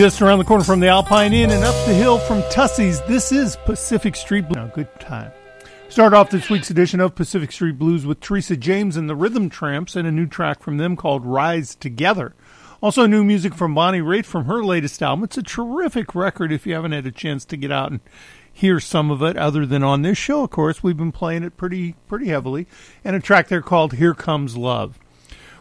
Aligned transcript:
Just 0.00 0.22
around 0.22 0.38
the 0.38 0.46
corner 0.46 0.64
from 0.64 0.80
the 0.80 0.88
Alpine 0.88 1.34
Inn 1.34 1.50
and 1.50 1.62
up 1.62 1.74
the 1.84 1.92
hill 1.92 2.16
from 2.16 2.42
Tussie's, 2.50 3.02
this 3.02 3.32
is 3.32 3.56
Pacific 3.66 4.16
Street 4.16 4.48
Blues. 4.48 4.56
Now, 4.56 4.66
good 4.68 4.88
time. 4.98 5.30
Start 5.90 6.14
off 6.14 6.30
this 6.30 6.48
week's 6.48 6.70
edition 6.70 7.00
of 7.00 7.14
Pacific 7.14 7.52
Street 7.52 7.78
Blues 7.78 8.06
with 8.06 8.18
Teresa 8.18 8.56
James 8.56 8.96
and 8.96 9.10
the 9.10 9.14
Rhythm 9.14 9.50
Tramps 9.50 9.96
and 9.96 10.08
a 10.08 10.10
new 10.10 10.26
track 10.26 10.62
from 10.62 10.78
them 10.78 10.96
called 10.96 11.26
Rise 11.26 11.74
Together. 11.74 12.34
Also, 12.82 13.04
new 13.04 13.22
music 13.22 13.54
from 13.54 13.74
Bonnie 13.74 14.00
Raitt 14.00 14.24
from 14.24 14.46
her 14.46 14.64
latest 14.64 15.02
album. 15.02 15.22
It's 15.22 15.36
a 15.36 15.42
terrific 15.42 16.14
record 16.14 16.50
if 16.50 16.66
you 16.66 16.72
haven't 16.72 16.92
had 16.92 17.06
a 17.06 17.12
chance 17.12 17.44
to 17.44 17.58
get 17.58 17.70
out 17.70 17.90
and 17.90 18.00
hear 18.50 18.80
some 18.80 19.10
of 19.10 19.20
it, 19.22 19.36
other 19.36 19.66
than 19.66 19.82
on 19.82 20.00
this 20.00 20.16
show, 20.16 20.44
of 20.44 20.50
course. 20.50 20.82
We've 20.82 20.96
been 20.96 21.12
playing 21.12 21.42
it 21.42 21.58
pretty, 21.58 21.94
pretty 22.08 22.28
heavily. 22.28 22.66
And 23.04 23.14
a 23.14 23.20
track 23.20 23.48
there 23.48 23.60
called 23.60 23.92
Here 23.92 24.14
Comes 24.14 24.56
Love. 24.56 24.98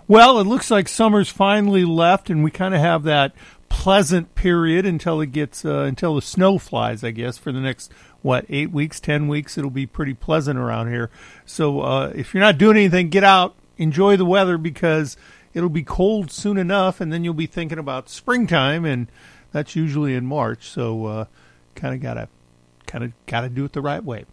Well, 0.07 0.39
it 0.39 0.47
looks 0.47 0.71
like 0.71 0.87
summer's 0.87 1.29
finally 1.29 1.85
left, 1.85 2.31
and 2.31 2.43
we 2.43 2.49
kind 2.49 2.73
of 2.73 2.79
have 2.79 3.03
that 3.03 3.35
pleasant 3.69 4.35
period 4.35 4.85
until 4.85 5.21
it 5.21 5.31
gets 5.31 5.63
uh, 5.63 5.79
until 5.79 6.15
the 6.15 6.21
snow 6.21 6.57
flies. 6.57 7.03
I 7.03 7.11
guess 7.11 7.37
for 7.37 7.51
the 7.51 7.61
next 7.61 7.91
what 8.21 8.45
eight 8.49 8.71
weeks, 8.71 8.99
ten 8.99 9.27
weeks, 9.27 9.57
it'll 9.57 9.69
be 9.69 9.85
pretty 9.85 10.13
pleasant 10.13 10.59
around 10.59 10.89
here. 10.89 11.09
So 11.45 11.81
uh, 11.81 12.11
if 12.15 12.33
you're 12.33 12.43
not 12.43 12.57
doing 12.57 12.77
anything, 12.77 13.09
get 13.09 13.23
out, 13.23 13.55
enjoy 13.77 14.17
the 14.17 14.25
weather 14.25 14.57
because 14.57 15.15
it'll 15.53 15.69
be 15.69 15.83
cold 15.83 16.31
soon 16.31 16.57
enough, 16.57 16.99
and 16.99 17.11
then 17.13 17.23
you'll 17.23 17.33
be 17.33 17.47
thinking 17.47 17.79
about 17.79 18.09
springtime, 18.09 18.85
and 18.85 19.07
that's 19.51 19.75
usually 19.75 20.13
in 20.15 20.25
March. 20.25 20.67
So 20.67 21.05
uh, 21.05 21.25
kind 21.75 21.95
of 21.95 22.01
gotta 22.01 22.27
kind 22.85 23.03
of 23.03 23.13
gotta 23.25 23.49
do 23.49 23.65
it 23.65 23.73
the 23.73 23.81
right 23.81 24.03
way. 24.03 24.25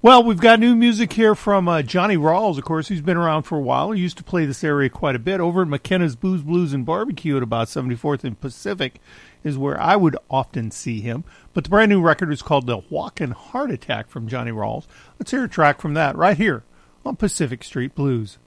Well, 0.00 0.22
we've 0.22 0.38
got 0.38 0.60
new 0.60 0.76
music 0.76 1.12
here 1.14 1.34
from 1.34 1.66
uh, 1.66 1.82
Johnny 1.82 2.16
Rawls, 2.16 2.56
of 2.56 2.62
course. 2.62 2.86
He's 2.86 3.00
been 3.00 3.16
around 3.16 3.42
for 3.42 3.58
a 3.58 3.60
while. 3.60 3.90
He 3.90 4.00
used 4.00 4.16
to 4.18 4.22
play 4.22 4.46
this 4.46 4.62
area 4.62 4.88
quite 4.88 5.16
a 5.16 5.18
bit. 5.18 5.40
Over 5.40 5.62
at 5.62 5.68
McKenna's 5.68 6.14
Booze, 6.14 6.42
Blues, 6.42 6.72
and 6.72 6.86
Barbecue 6.86 7.36
at 7.36 7.42
about 7.42 7.66
74th 7.66 8.22
and 8.22 8.40
Pacific 8.40 9.00
is 9.42 9.58
where 9.58 9.80
I 9.80 9.96
would 9.96 10.16
often 10.30 10.70
see 10.70 11.00
him. 11.00 11.24
But 11.52 11.64
the 11.64 11.70
brand 11.70 11.90
new 11.90 12.00
record 12.00 12.30
is 12.32 12.42
called 12.42 12.68
The 12.68 12.78
Walkin' 12.78 13.32
Heart 13.32 13.72
Attack 13.72 14.08
from 14.08 14.28
Johnny 14.28 14.52
Rawls. 14.52 14.86
Let's 15.18 15.32
hear 15.32 15.42
a 15.42 15.48
track 15.48 15.80
from 15.80 15.94
that 15.94 16.14
right 16.14 16.36
here 16.36 16.62
on 17.04 17.16
Pacific 17.16 17.64
Street 17.64 17.96
Blues 17.96 18.38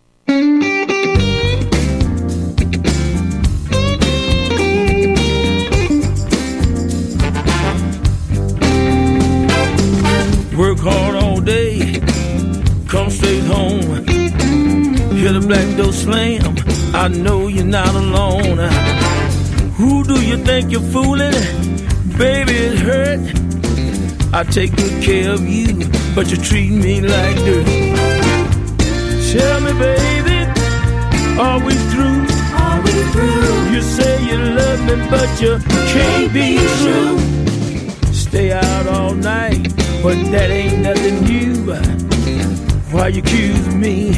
on. 13.62 14.08
Hear 15.16 15.34
the 15.34 15.44
black 15.46 15.68
door 15.78 15.94
slam. 15.94 16.56
I 16.94 17.08
know 17.08 17.48
you're 17.48 17.74
not 17.80 17.94
alone. 17.96 18.60
Who 19.78 20.04
do 20.04 20.18
you 20.30 20.38
think 20.38 20.72
you're 20.72 20.90
fooling? 20.96 21.34
Baby, 22.18 22.56
it 22.68 22.78
hurt. 22.80 23.24
I 24.34 24.44
take 24.44 24.76
good 24.76 25.04
care 25.04 25.32
of 25.32 25.42
you, 25.48 25.90
but 26.16 26.32
you 26.32 26.38
treat 26.38 26.72
me 26.72 27.02
like 27.02 27.38
dirt. 27.48 27.66
Tell 29.32 29.58
me, 29.66 29.74
baby, 29.88 30.40
are 31.40 31.60
we 31.66 31.74
through? 31.92 32.22
Are 32.64 32.80
we 32.86 32.94
through? 33.14 33.74
You 33.74 33.82
say 33.82 34.14
you 34.30 34.38
love 34.60 34.80
me, 34.88 34.96
but 35.10 35.30
you 35.42 35.54
can't 35.94 36.34
be 36.34 36.58
true. 36.82 37.20
Stay 38.14 38.52
out 38.52 38.88
all 38.88 39.14
night, 39.14 39.64
but 40.04 40.18
that 40.32 40.50
ain't 40.50 40.80
nothing 40.80 41.18
new 41.24 42.11
why 42.92 43.08
you 43.08 43.22
accuse 43.22 43.74
me 43.74 44.10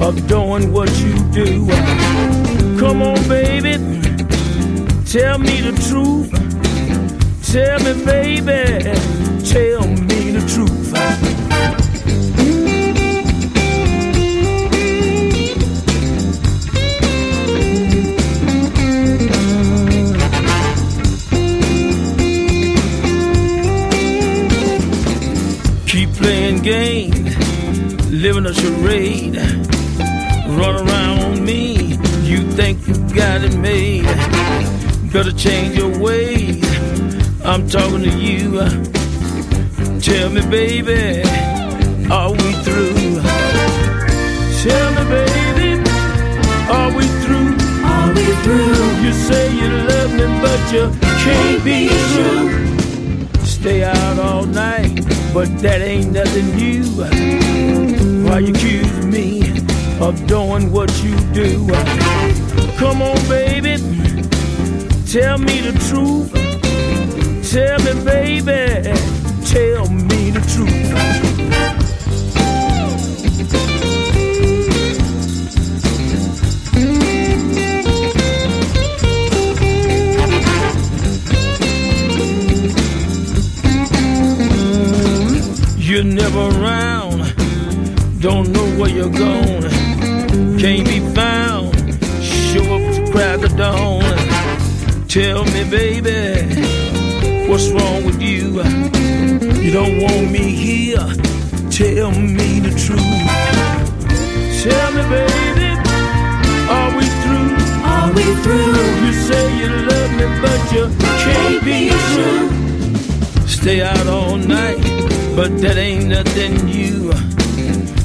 of 0.00 0.28
doing 0.28 0.72
what 0.72 0.88
you 1.00 1.12
do? 1.32 1.66
Come 2.78 3.02
on, 3.02 3.16
baby, 3.28 3.72
tell 5.04 5.38
me 5.38 5.60
the 5.60 5.72
truth. 5.88 6.30
Tell 7.52 7.78
me, 7.80 8.04
baby, 8.04 8.82
tell 9.44 9.86
me 9.88 10.30
the 10.30 10.40
truth. 10.48 10.92
Keep 25.88 26.10
playing 26.14 26.62
games, 26.62 27.21
living 28.22 28.46
a 28.46 28.54
charade. 28.54 29.34
Run 30.56 30.76
around 30.86 31.18
on 31.24 31.44
me, 31.44 31.96
you 32.22 32.38
think 32.52 32.86
you 32.86 32.94
got 33.12 33.42
it 33.42 33.56
made. 33.56 34.04
Better 35.12 35.32
change 35.32 35.76
your 35.76 35.98
ways. 35.98 36.62
I'm 37.44 37.68
talking 37.68 38.04
to 38.04 38.10
you. 38.10 38.60
Tell 40.00 40.30
me, 40.30 40.40
baby, 40.48 41.22
are 42.12 42.30
we 42.30 42.52
through? 42.62 43.20
Tell 44.62 44.88
me, 44.96 45.04
baby, 45.10 45.82
are 46.70 46.96
we 46.96 47.04
through? 47.24 47.56
Are 47.84 48.08
we 48.14 48.24
through? 48.44 49.02
You 49.02 49.12
say 49.14 49.52
you 49.52 49.68
love 49.90 50.12
me, 50.12 50.26
but 50.40 50.60
you 50.72 50.84
can't 51.24 51.64
be 51.64 51.88
true. 52.14 53.44
Stay 53.44 53.82
out 53.82 54.18
all 54.20 54.44
night, 54.44 54.94
but 55.34 55.48
that 55.58 55.80
ain't 55.80 56.12
nothing 56.12 56.54
new. 56.54 58.01
Why 58.32 58.38
you 58.38 58.54
accuse 58.54 59.04
me 59.04 59.42
of 60.00 60.26
doing 60.26 60.72
what 60.72 60.90
you 61.04 61.14
do? 61.34 61.66
Come 62.78 63.02
on, 63.02 63.16
baby, 63.28 63.76
tell 65.06 65.36
me 65.36 65.60
the 65.60 65.74
truth. 65.90 66.32
Tell 67.52 67.78
me, 67.80 67.92
baby, 68.02 68.84
tell 69.44 69.86
me 69.90 70.30
the 70.30 70.40
truth. 70.48 70.72
You're 85.78 86.04
never 86.04 86.48
around, 86.58 87.31
don't 88.22 88.50
know 88.50 88.64
where 88.78 88.88
you're 88.88 89.10
going, 89.10 89.62
can't 90.56 90.86
be 90.86 91.00
found. 91.12 91.74
Show 92.22 92.62
up 92.76 92.94
to 92.94 93.10
crack 93.10 93.42
of 93.42 93.56
dawn. 93.56 94.04
Tell 95.08 95.44
me, 95.46 95.64
baby, 95.68 96.44
what's 97.48 97.68
wrong 97.70 98.04
with 98.04 98.22
you? 98.22 98.62
You 99.60 99.72
don't 99.72 100.00
want 100.00 100.30
me 100.30 100.54
here. 100.54 101.04
Tell 101.68 102.12
me 102.12 102.60
the 102.60 102.70
truth. 102.84 103.02
Tell 104.62 104.92
me, 104.92 105.02
baby, 105.10 105.70
are 106.70 106.96
we 106.96 107.04
through? 107.22 107.50
Are 107.82 108.12
we 108.14 108.22
through? 108.44 109.04
You 109.04 109.12
say 109.14 109.58
you 109.58 109.68
love 109.90 110.12
me, 110.12 110.26
but 110.40 110.72
you 110.72 110.84
can't 111.24 111.64
be 111.64 111.90
true. 112.14 113.48
Stay 113.48 113.82
out 113.82 114.06
all 114.06 114.36
night, 114.36 114.78
but 115.34 115.58
that 115.58 115.76
ain't 115.76 116.06
nothing 116.06 116.54
new. 116.66 117.31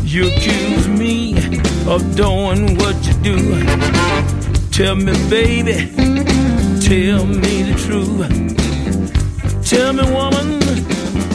You 0.09 0.27
accuse 0.33 0.87
me 0.87 1.35
of 1.85 2.15
doing 2.15 2.77
what 2.77 2.95
you 3.05 3.13
do. 3.21 3.59
Tell 4.71 4.95
me, 4.95 5.11
baby, 5.29 5.91
tell 6.79 7.25
me 7.25 7.63
the 7.63 7.75
truth. 7.77 8.29
Tell 9.69 9.91
me, 9.91 10.03
woman, 10.09 10.61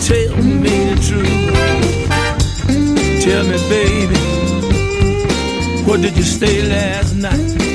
tell 0.01 0.37
me 0.43 0.85
the 0.89 0.97
truth. 1.07 1.53
Tell 3.23 3.45
me, 3.45 3.59
baby, 3.69 4.21
where 5.85 5.99
did 5.99 6.17
you 6.17 6.23
stay 6.23 6.63
last 6.67 7.15
night? 7.15 7.72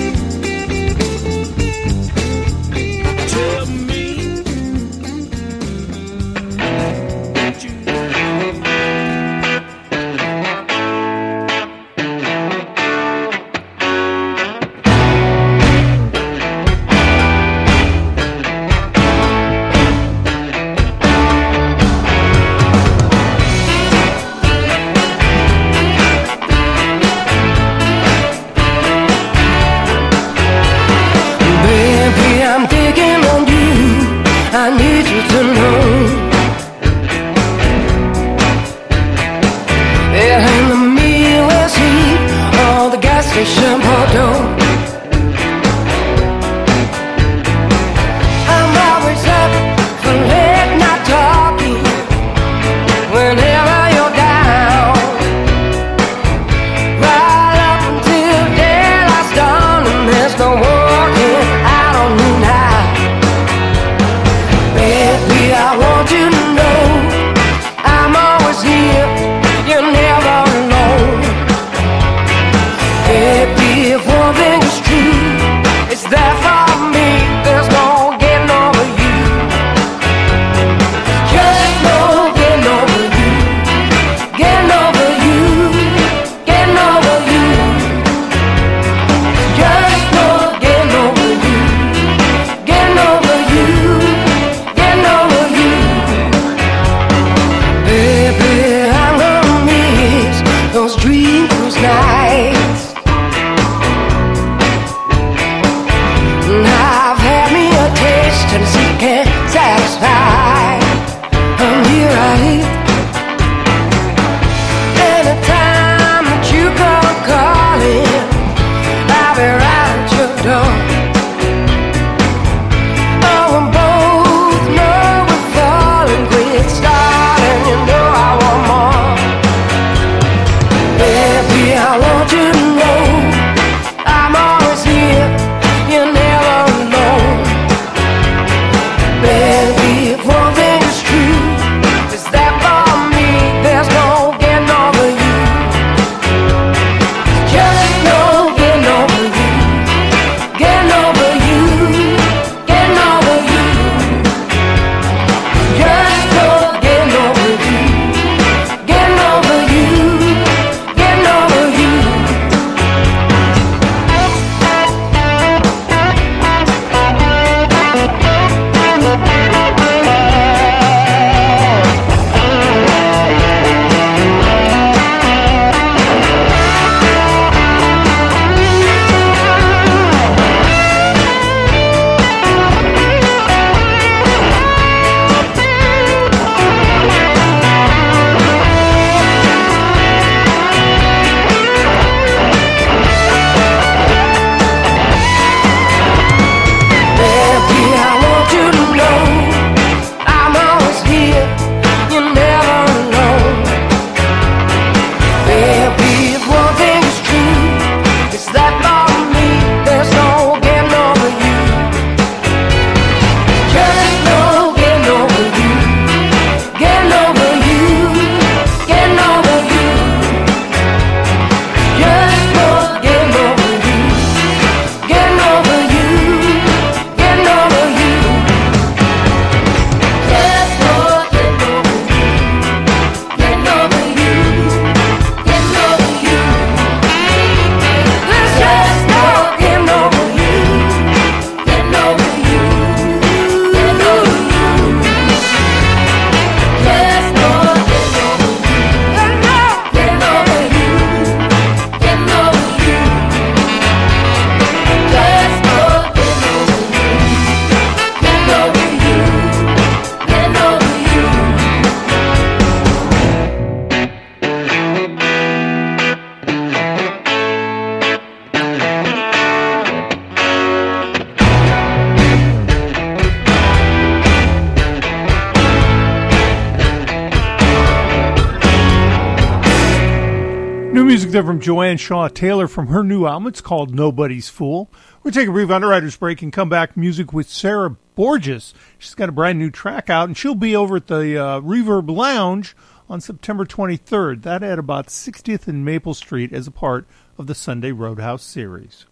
New 280.93 281.05
music 281.05 281.31
there 281.31 281.43
from 281.43 281.59
Joanne 281.59 281.97
Shaw 281.97 282.27
Taylor 282.27 282.67
from 282.67 282.87
her 282.87 283.03
new 283.03 283.27
album. 283.27 283.47
It's 283.47 283.61
called 283.61 283.93
Nobody's 283.93 284.49
Fool. 284.49 284.89
We're 285.21 285.31
take 285.31 285.49
a 285.49 285.51
brief 285.51 285.69
underwriters 285.69 286.15
break 286.15 286.41
and 286.41 286.51
come 286.51 286.69
back 286.69 286.95
music 286.95 287.33
with 287.33 287.49
Sarah 287.49 287.97
Borges. 288.15 288.73
She's 288.97 289.13
got 289.13 289.29
a 289.29 289.33
brand 289.33 289.59
new 289.59 289.69
track 289.69 290.09
out, 290.09 290.27
and 290.27 290.35
she'll 290.35 290.55
be 290.55 290.75
over 290.75 290.95
at 290.95 291.07
the 291.07 291.37
uh, 291.37 291.59
Reverb 291.59 292.09
Lounge 292.09 292.75
on 293.09 293.21
September 293.21 293.65
23rd. 293.65 294.43
That 294.43 294.63
at 294.63 294.79
about 294.79 295.07
60th 295.07 295.67
and 295.67 295.83
Maple 295.85 296.13
Street 296.13 296.53
as 296.53 296.67
a 296.67 296.71
part 296.71 297.05
of 297.37 297.47
the 297.47 297.55
Sunday 297.55 297.91
Roadhouse 297.91 298.43
series. 298.43 299.05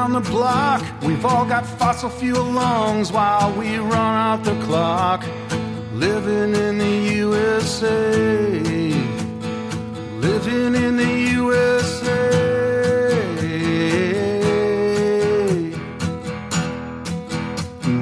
Down 0.00 0.12
the 0.14 0.30
block. 0.30 0.82
We've 1.02 1.26
all 1.26 1.44
got 1.44 1.66
fossil 1.66 2.08
fuel 2.08 2.44
lungs 2.44 3.12
while 3.12 3.52
we 3.52 3.76
run 3.76 4.14
out 4.28 4.42
the 4.44 4.58
clock. 4.64 5.20
Living 5.92 6.54
in 6.54 6.78
the 6.78 6.96
USA. 7.24 8.90
Living 10.26 10.74
in 10.84 10.96
the 10.96 11.12
USA. 11.40 12.40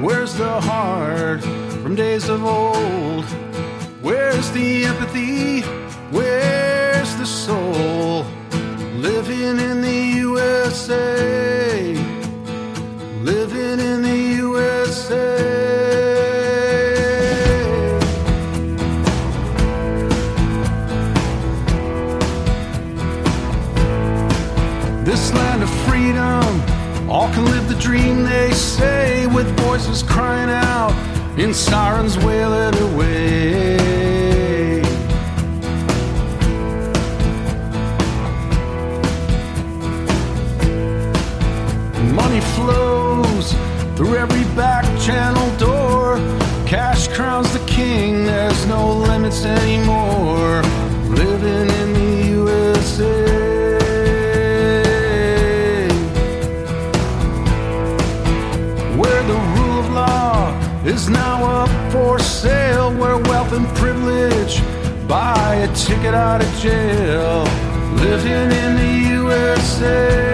where's 0.01 0.33
the 0.35 0.61
heart 0.61 1.41
from 1.81 1.95
days 1.95 2.29
of 2.29 2.45
old? 2.45 2.68
Buy 65.49 65.55
a 65.55 65.73
ticket 65.73 66.13
out 66.13 66.41
of 66.43 66.51
jail. 66.59 67.43
Living 67.95 68.49
in 68.63 68.71
the 68.81 68.93
USA 69.17 70.28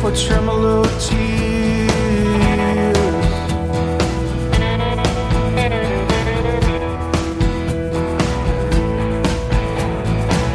for 0.00 0.10
tremolo 0.16 0.82
tears. 0.98 1.90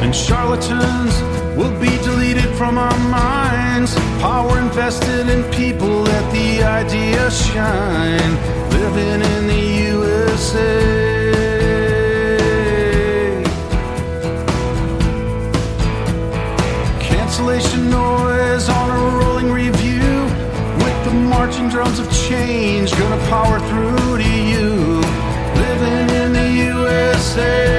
And 0.01 0.15
charlatans 0.15 1.13
will 1.55 1.79
be 1.79 1.95
deleted 2.03 2.49
from 2.55 2.77
our 2.79 2.97
minds. 3.09 3.93
Power 4.19 4.57
invested 4.59 5.29
in 5.29 5.43
people, 5.51 6.01
let 6.01 6.25
the 6.33 6.63
idea 6.63 7.29
shine. 7.29 8.31
Living 8.71 9.21
in 9.33 9.47
the 9.47 9.63
USA. 9.93 11.04
Change 22.29 22.91
gonna 22.97 23.21
power 23.29 23.59
through 23.59 24.17
to 24.17 24.29
you. 24.51 24.69
Living 25.61 26.09
in 26.21 26.33
the 26.33 26.49
USA. 26.73 27.74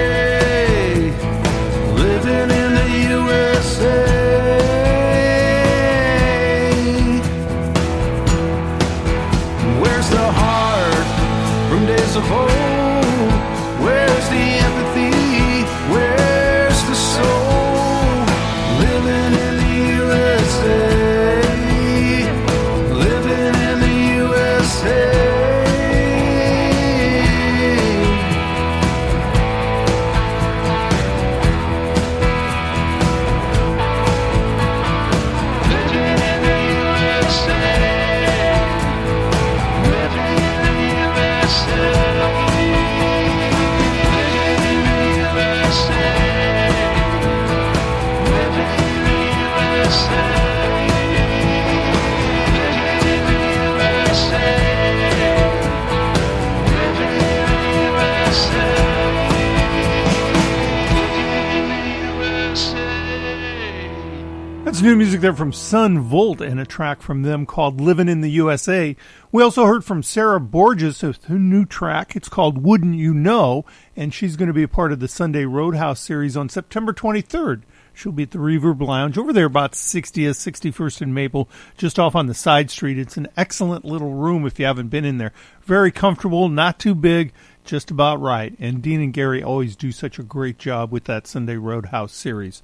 New 64.86 64.94
music 64.94 65.20
there 65.20 65.34
from 65.34 65.52
Son 65.52 65.98
Volt 65.98 66.40
and 66.40 66.60
a 66.60 66.64
track 66.64 67.02
from 67.02 67.22
them 67.22 67.44
called 67.44 67.80
Living 67.80 68.08
in 68.08 68.20
the 68.20 68.30
USA. 68.30 68.94
We 69.32 69.42
also 69.42 69.64
heard 69.64 69.84
from 69.84 70.04
Sarah 70.04 70.38
Borges, 70.38 71.02
a 71.02 71.12
new 71.28 71.64
track. 71.66 72.14
It's 72.14 72.28
called 72.28 72.62
Wouldn't 72.62 72.94
You 72.94 73.12
Know, 73.12 73.64
and 73.96 74.14
she's 74.14 74.36
going 74.36 74.46
to 74.46 74.54
be 74.54 74.62
a 74.62 74.68
part 74.68 74.92
of 74.92 75.00
the 75.00 75.08
Sunday 75.08 75.44
Roadhouse 75.44 75.98
series 75.98 76.36
on 76.36 76.48
September 76.48 76.92
23rd. 76.92 77.62
She'll 77.94 78.12
be 78.12 78.22
at 78.22 78.30
the 78.30 78.38
Reverb 78.38 78.80
Lounge 78.80 79.18
over 79.18 79.32
there 79.32 79.46
about 79.46 79.72
60th, 79.72 80.12
61st 80.12 81.00
and 81.00 81.12
Maple, 81.12 81.48
just 81.76 81.98
off 81.98 82.14
on 82.14 82.26
the 82.26 82.32
side 82.32 82.70
street. 82.70 82.96
It's 82.96 83.16
an 83.16 83.26
excellent 83.36 83.84
little 83.84 84.14
room 84.14 84.46
if 84.46 84.60
you 84.60 84.66
haven't 84.66 84.90
been 84.90 85.04
in 85.04 85.18
there. 85.18 85.32
Very 85.62 85.90
comfortable, 85.90 86.48
not 86.48 86.78
too 86.78 86.94
big, 86.94 87.32
just 87.64 87.90
about 87.90 88.20
right. 88.20 88.54
And 88.60 88.82
Dean 88.82 89.00
and 89.00 89.12
Gary 89.12 89.42
always 89.42 89.74
do 89.74 89.90
such 89.90 90.20
a 90.20 90.22
great 90.22 90.58
job 90.58 90.92
with 90.92 91.06
that 91.06 91.26
Sunday 91.26 91.56
Roadhouse 91.56 92.12
series. 92.12 92.62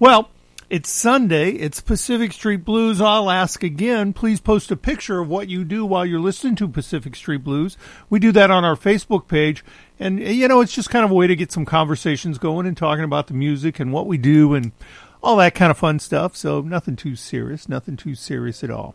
Well, 0.00 0.28
it's 0.72 0.88
Sunday. 0.88 1.50
It's 1.50 1.82
Pacific 1.82 2.32
Street 2.32 2.64
Blues. 2.64 2.98
I'll 2.98 3.30
ask 3.30 3.62
again. 3.62 4.14
Please 4.14 4.40
post 4.40 4.70
a 4.70 4.76
picture 4.76 5.20
of 5.20 5.28
what 5.28 5.50
you 5.50 5.64
do 5.64 5.84
while 5.84 6.06
you're 6.06 6.18
listening 6.18 6.56
to 6.56 6.66
Pacific 6.66 7.14
Street 7.14 7.44
Blues. 7.44 7.76
We 8.08 8.18
do 8.18 8.32
that 8.32 8.50
on 8.50 8.64
our 8.64 8.74
Facebook 8.74 9.28
page. 9.28 9.62
And, 10.00 10.18
eh, 10.18 10.30
you 10.30 10.48
know, 10.48 10.62
it's 10.62 10.72
just 10.72 10.88
kind 10.88 11.04
of 11.04 11.10
a 11.10 11.14
way 11.14 11.26
to 11.26 11.36
get 11.36 11.52
some 11.52 11.66
conversations 11.66 12.38
going 12.38 12.66
and 12.66 12.74
talking 12.74 13.04
about 13.04 13.26
the 13.26 13.34
music 13.34 13.80
and 13.80 13.92
what 13.92 14.06
we 14.06 14.16
do 14.16 14.54
and 14.54 14.72
all 15.22 15.36
that 15.36 15.54
kind 15.54 15.70
of 15.70 15.76
fun 15.76 15.98
stuff. 15.98 16.34
So 16.36 16.62
nothing 16.62 16.96
too 16.96 17.16
serious, 17.16 17.68
nothing 17.68 17.98
too 17.98 18.14
serious 18.14 18.64
at 18.64 18.70
all. 18.70 18.94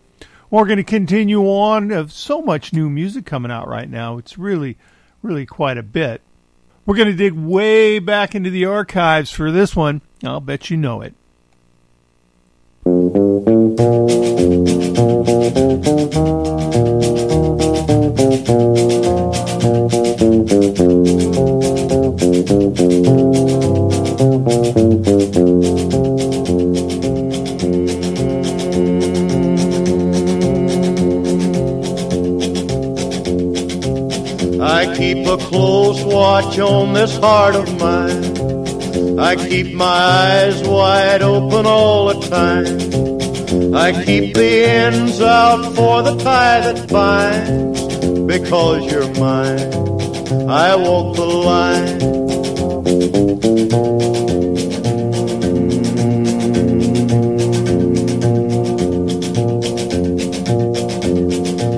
We're 0.50 0.66
going 0.66 0.78
to 0.78 0.84
continue 0.84 1.44
on 1.44 1.92
of 1.92 2.12
so 2.12 2.42
much 2.42 2.74
new 2.74 2.90
music 2.90 3.28
coming 3.28 3.52
out 3.52 3.68
right 3.68 3.88
now. 3.88 4.18
It's 4.18 4.36
really, 4.36 4.80
really 5.22 5.46
quite 5.46 5.78
a 5.78 5.84
bit. 5.84 6.24
We're 6.88 6.98
going 6.98 7.12
to 7.12 7.16
dig 7.16 7.34
way 7.34 8.00
back 8.00 8.34
into 8.34 8.50
the 8.50 8.66
archives 8.66 9.32
for 9.32 9.52
this 9.52 9.76
one. 9.76 10.02
I'll 10.24 10.40
bet 10.40 10.72
you 10.72 10.78
know 10.78 11.02
it. 11.02 11.13
On 36.60 36.94
this 36.94 37.18
heart 37.18 37.56
of 37.56 37.80
mine. 37.80 39.20
I 39.20 39.36
keep 39.36 39.74
my 39.74 39.86
eyes 39.86 40.68
wide 40.68 41.22
open 41.22 41.66
all 41.66 42.13
the 42.13 42.28
time. 42.28 43.17
I 43.74 43.92
keep 44.06 44.34
the 44.34 44.66
ends 44.66 45.22
out 45.22 45.76
for 45.76 46.02
the 46.02 46.16
tie 46.18 46.62
that 46.62 46.88
binds. 46.90 47.86
Because 48.26 48.92
you're 48.92 49.14
mine, 49.16 49.74
I 50.50 50.76
walk 50.76 51.16
the 51.16 51.26
line. 51.26 52.02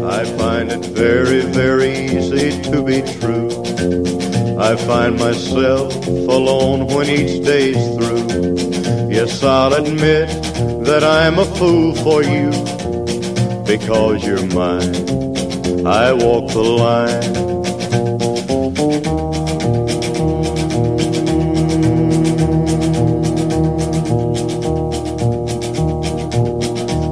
I 0.05 0.25
find 0.37 0.71
it 0.71 0.85
very, 0.85 1.41
very 1.41 1.91
easy 2.05 2.61
to 2.71 2.83
be 2.83 3.01
true. 3.19 3.49
I 4.59 4.75
find 4.75 5.17
myself 5.17 5.95
alone 6.05 6.87
when 6.87 7.07
each 7.07 7.43
day's 7.43 7.95
through. 7.95 9.09
Yes, 9.09 9.43
I'll 9.43 9.73
admit 9.73 10.29
that 10.89 11.03
I'm 11.03 11.37
a 11.37 11.45
fool 11.45 11.93
for 11.93 12.23
you 12.23 12.49
because 13.63 14.25
you're 14.25 14.43
mine. 14.47 14.95
I 15.85 16.13
walk 16.13 16.51
the 16.51 16.63
line. 16.63 17.29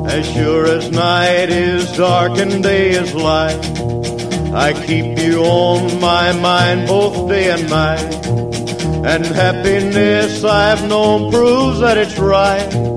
As 0.09 0.25
sure 0.33 0.65
as 0.65 0.89
night 0.89 1.51
is 1.51 1.95
dark 1.95 2.39
and 2.39 2.63
day 2.63 2.89
is 2.89 3.13
light, 3.13 3.63
I 4.55 4.73
keep 4.87 5.19
you 5.19 5.43
on 5.43 6.01
my 6.01 6.33
mind 6.33 6.87
both 6.87 7.29
day 7.29 7.51
and 7.51 7.69
night. 7.69 8.25
And 9.05 9.23
happiness 9.23 10.43
I've 10.43 10.89
known 10.89 11.29
proves 11.29 11.81
that 11.81 11.99
it's 11.99 12.17
right 12.17 12.96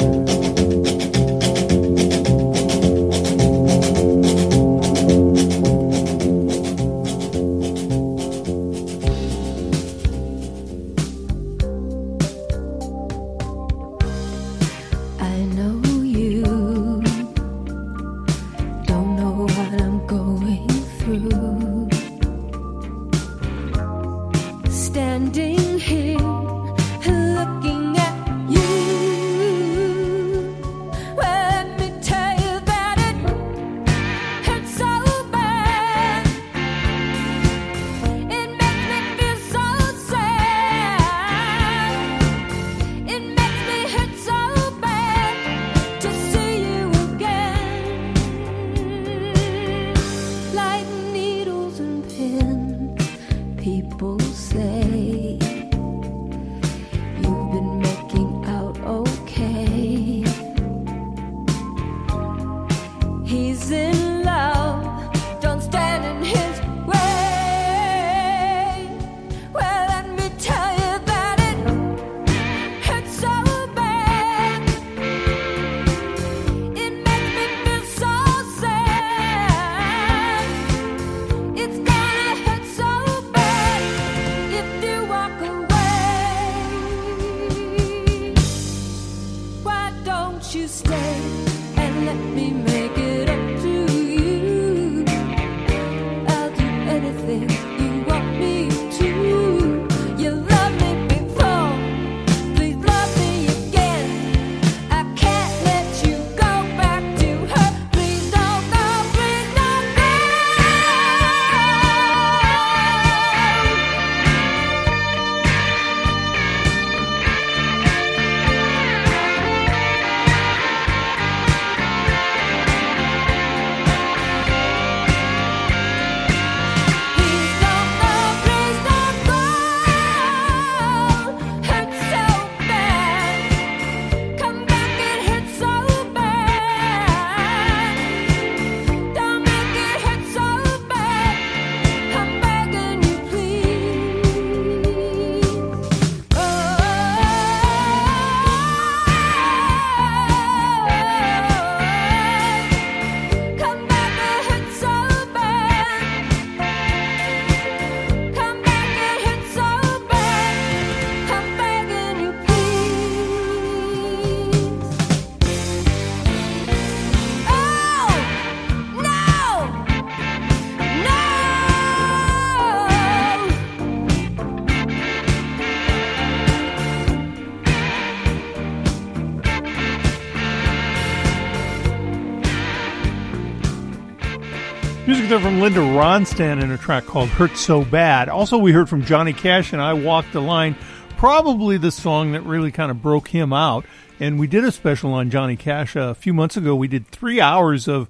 Linda 185.61 185.79
Ronstadt 185.81 186.59
in 186.59 186.71
a 186.71 186.77
track 186.77 187.05
called 187.05 187.29
Hurt 187.29 187.55
So 187.55 187.85
Bad. 187.85 188.29
Also, 188.29 188.57
we 188.57 188.71
heard 188.71 188.89
from 188.89 189.05
Johnny 189.05 189.31
Cash 189.31 189.73
and 189.73 189.81
I 189.81 189.93
Walked 189.93 190.33
the 190.33 190.41
Line, 190.41 190.75
probably 191.17 191.77
the 191.77 191.91
song 191.91 192.31
that 192.31 192.41
really 192.41 192.71
kind 192.71 192.89
of 192.89 193.03
broke 193.03 193.27
him 193.27 193.53
out. 193.53 193.85
And 194.19 194.39
we 194.39 194.47
did 194.47 194.65
a 194.65 194.71
special 194.71 195.13
on 195.13 195.29
Johnny 195.29 195.55
Cash 195.55 195.95
a 195.95 196.15
few 196.15 196.33
months 196.33 196.57
ago. 196.57 196.73
We 196.73 196.87
did 196.87 197.05
three 197.09 197.39
hours 197.39 197.87
of 197.87 198.09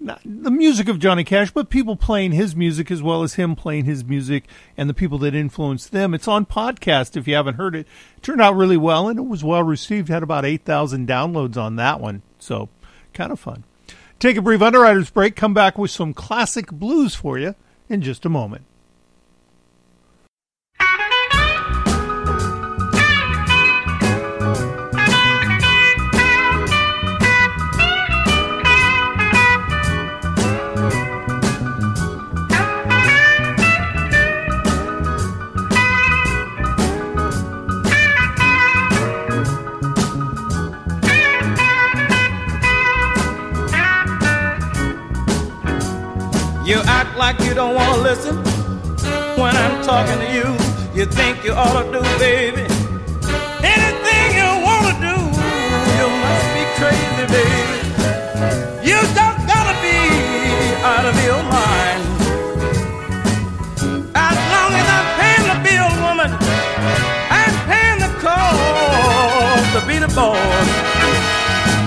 the 0.00 0.50
music 0.50 0.88
of 0.88 0.98
Johnny 0.98 1.22
Cash, 1.22 1.52
but 1.52 1.70
people 1.70 1.94
playing 1.94 2.32
his 2.32 2.56
music 2.56 2.90
as 2.90 3.00
well 3.00 3.22
as 3.22 3.34
him 3.34 3.54
playing 3.54 3.84
his 3.84 4.04
music 4.04 4.48
and 4.76 4.90
the 4.90 4.94
people 4.94 5.18
that 5.18 5.36
influenced 5.36 5.92
them. 5.92 6.14
It's 6.14 6.26
on 6.26 6.46
podcast 6.46 7.16
if 7.16 7.28
you 7.28 7.36
haven't 7.36 7.54
heard 7.54 7.76
it. 7.76 7.86
it 8.16 8.22
turned 8.24 8.40
out 8.40 8.56
really 8.56 8.76
well 8.76 9.06
and 9.06 9.20
it 9.20 9.26
was 9.26 9.44
well 9.44 9.62
received. 9.62 10.08
Had 10.08 10.24
about 10.24 10.44
8,000 10.44 11.06
downloads 11.06 11.56
on 11.56 11.76
that 11.76 12.00
one. 12.00 12.22
So 12.40 12.68
kind 13.14 13.30
of 13.30 13.38
fun. 13.38 13.62
Take 14.18 14.36
a 14.36 14.42
brief 14.42 14.60
underwriters 14.62 15.10
break, 15.10 15.36
come 15.36 15.54
back 15.54 15.78
with 15.78 15.92
some 15.92 16.12
classic 16.12 16.72
blues 16.72 17.14
for 17.14 17.38
you 17.38 17.54
in 17.88 18.02
just 18.02 18.26
a 18.26 18.28
moment. 18.28 18.64
You 46.68 46.82
act 46.84 47.16
like 47.16 47.40
you 47.40 47.54
don't 47.54 47.74
want 47.74 47.94
to 47.94 48.02
listen 48.02 48.36
when 49.40 49.56
I'm 49.56 49.82
talking 49.82 50.18
to 50.18 50.28
you. 50.34 50.52
You 50.94 51.06
think 51.06 51.42
you 51.42 51.52
ought 51.52 51.82
to 51.82 51.90
do, 51.90 52.02
baby, 52.18 52.60
anything 53.64 54.26
you 54.36 54.50
want 54.68 54.84
to 54.84 54.94
do. 55.00 55.16
You 55.96 56.06
must 56.24 56.48
be 56.52 56.64
crazy, 56.76 57.24
baby. 57.32 57.78
You 58.84 59.00
just 59.00 59.40
gotta 59.48 59.74
be 59.80 59.96
out 60.84 61.06
of 61.08 61.16
your 61.24 61.42
mind. 61.48 62.02
As 64.14 64.36
long 64.52 64.70
as 64.76 64.86
I'm 64.96 65.08
paying 65.16 65.46
the 65.48 65.58
bill, 65.64 65.88
woman, 66.04 66.30
I'm 67.32 67.54
paying 67.64 67.98
the 67.98 68.12
cost 68.20 69.72
to 69.72 69.80
be 69.88 69.98
the 69.98 70.08
boss. 70.14 70.36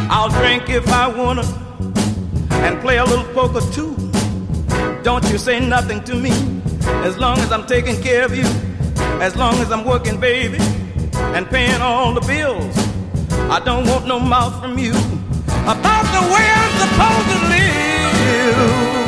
I'll 0.09 0.29
drink 0.29 0.71
if 0.71 0.91
I 0.91 1.07
wanna 1.07 1.43
and 2.65 2.81
play 2.81 2.97
a 2.97 3.05
little 3.05 3.31
poker 3.35 3.61
too. 3.71 4.10
Don't 5.03 5.27
you 5.31 5.39
say 5.39 5.59
nothing 5.59 6.03
to 6.03 6.15
me 6.15 6.31
as 7.07 7.17
long 7.17 7.39
as 7.39 7.51
I'm 7.51 7.65
taking 7.65 7.99
care 8.01 8.23
of 8.23 8.35
you, 8.35 8.45
as 9.19 9.35
long 9.35 9.55
as 9.55 9.71
I'm 9.71 9.83
working, 9.83 10.19
baby, 10.19 10.59
and 11.35 11.49
paying 11.49 11.81
all 11.81 12.13
the 12.13 12.21
bills. 12.21 12.77
I 13.49 13.59
don't 13.59 13.87
want 13.87 14.05
no 14.05 14.19
mouth 14.19 14.61
from 14.61 14.77
you 14.77 14.91
about 15.63 16.05
the 16.15 16.21
way 16.33 16.45
I'm 16.61 16.73
supposed 16.83 17.27
to 17.33 17.39
live. 17.49 17.81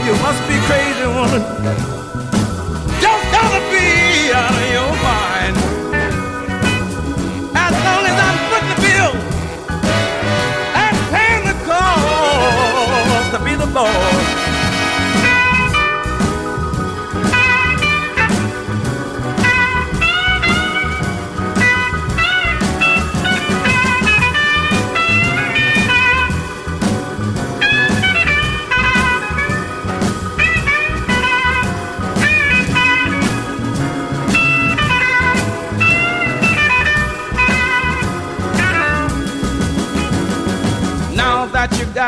You 0.08 0.14
must 0.26 0.42
be 0.50 0.58
crazy, 0.66 1.06
woman. 1.06 2.03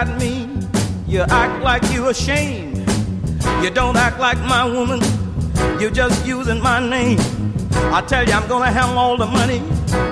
Got 0.04 0.20
me, 0.20 0.50
you 1.08 1.22
act 1.22 1.64
like 1.64 1.82
you 1.94 2.10
ashamed. 2.10 2.76
You 3.64 3.70
don't 3.70 3.96
act 3.96 4.20
like 4.20 4.38
my 4.40 4.66
woman, 4.66 5.00
you're 5.80 5.98
just 6.04 6.26
using 6.28 6.60
my 6.60 6.80
name. 6.96 7.18
I 7.98 8.02
tell 8.02 8.28
you, 8.28 8.34
I'm 8.34 8.46
gonna 8.50 8.74
have 8.80 8.90
all 8.98 9.16
the 9.16 9.26
money, 9.26 9.62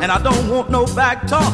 and 0.02 0.10
I 0.10 0.20
don't 0.24 0.48
want 0.48 0.70
no 0.70 0.86
back 0.96 1.28
talk. 1.28 1.54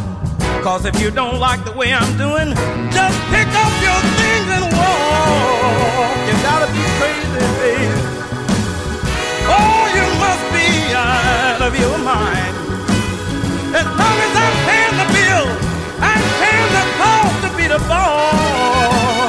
Cause 0.62 0.86
if 0.86 1.02
you 1.02 1.10
don't 1.10 1.40
like 1.40 1.66
the 1.66 1.72
way 1.72 1.92
I'm 1.92 2.12
doing, 2.26 2.50
just 2.98 3.18
pick 3.34 3.50
up 3.66 3.74
your 3.88 4.02
things 4.20 4.48
and 4.58 4.66
walk. 4.78 6.18
You 6.28 6.36
gotta 6.50 6.70
be 6.78 6.84
crazy, 7.00 7.28
baby. 7.34 7.78
Oh, 9.58 9.82
you 9.98 10.06
must 10.26 10.46
be 10.54 10.68
out 10.94 11.62
of 11.68 11.74
your 11.84 11.98
mind. 12.14 12.54
As 13.80 13.88
long 14.02 14.18
as 14.26 14.34
I'm 14.44 14.56
paying 14.70 14.96
the 15.02 15.08
bill, 15.18 15.46
I'm 16.12 16.24
paying 16.42 16.72
the 16.78 16.86
cost 17.02 17.49
the 17.70 17.78
boss. 17.88 19.29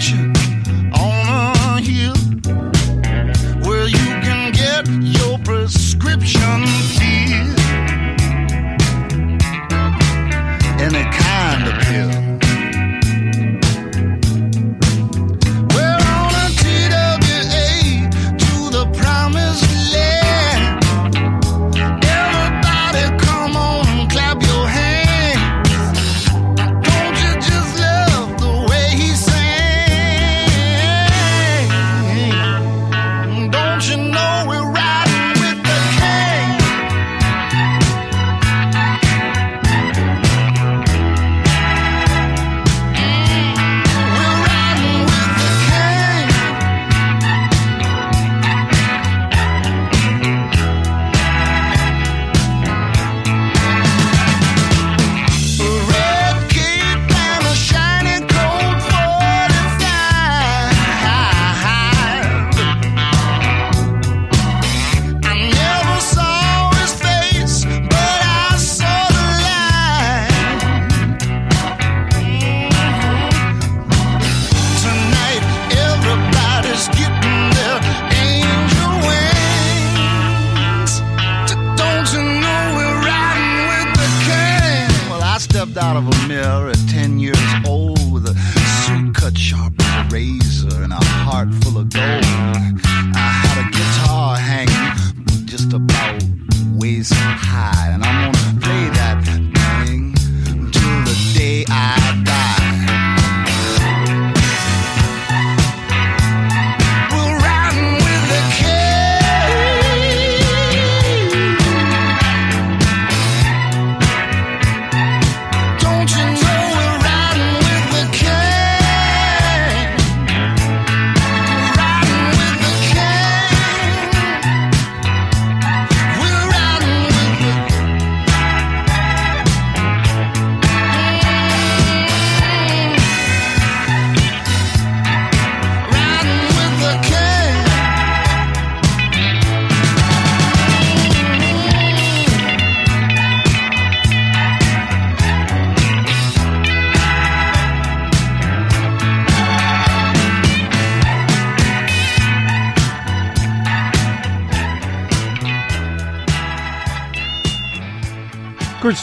That 0.00 0.29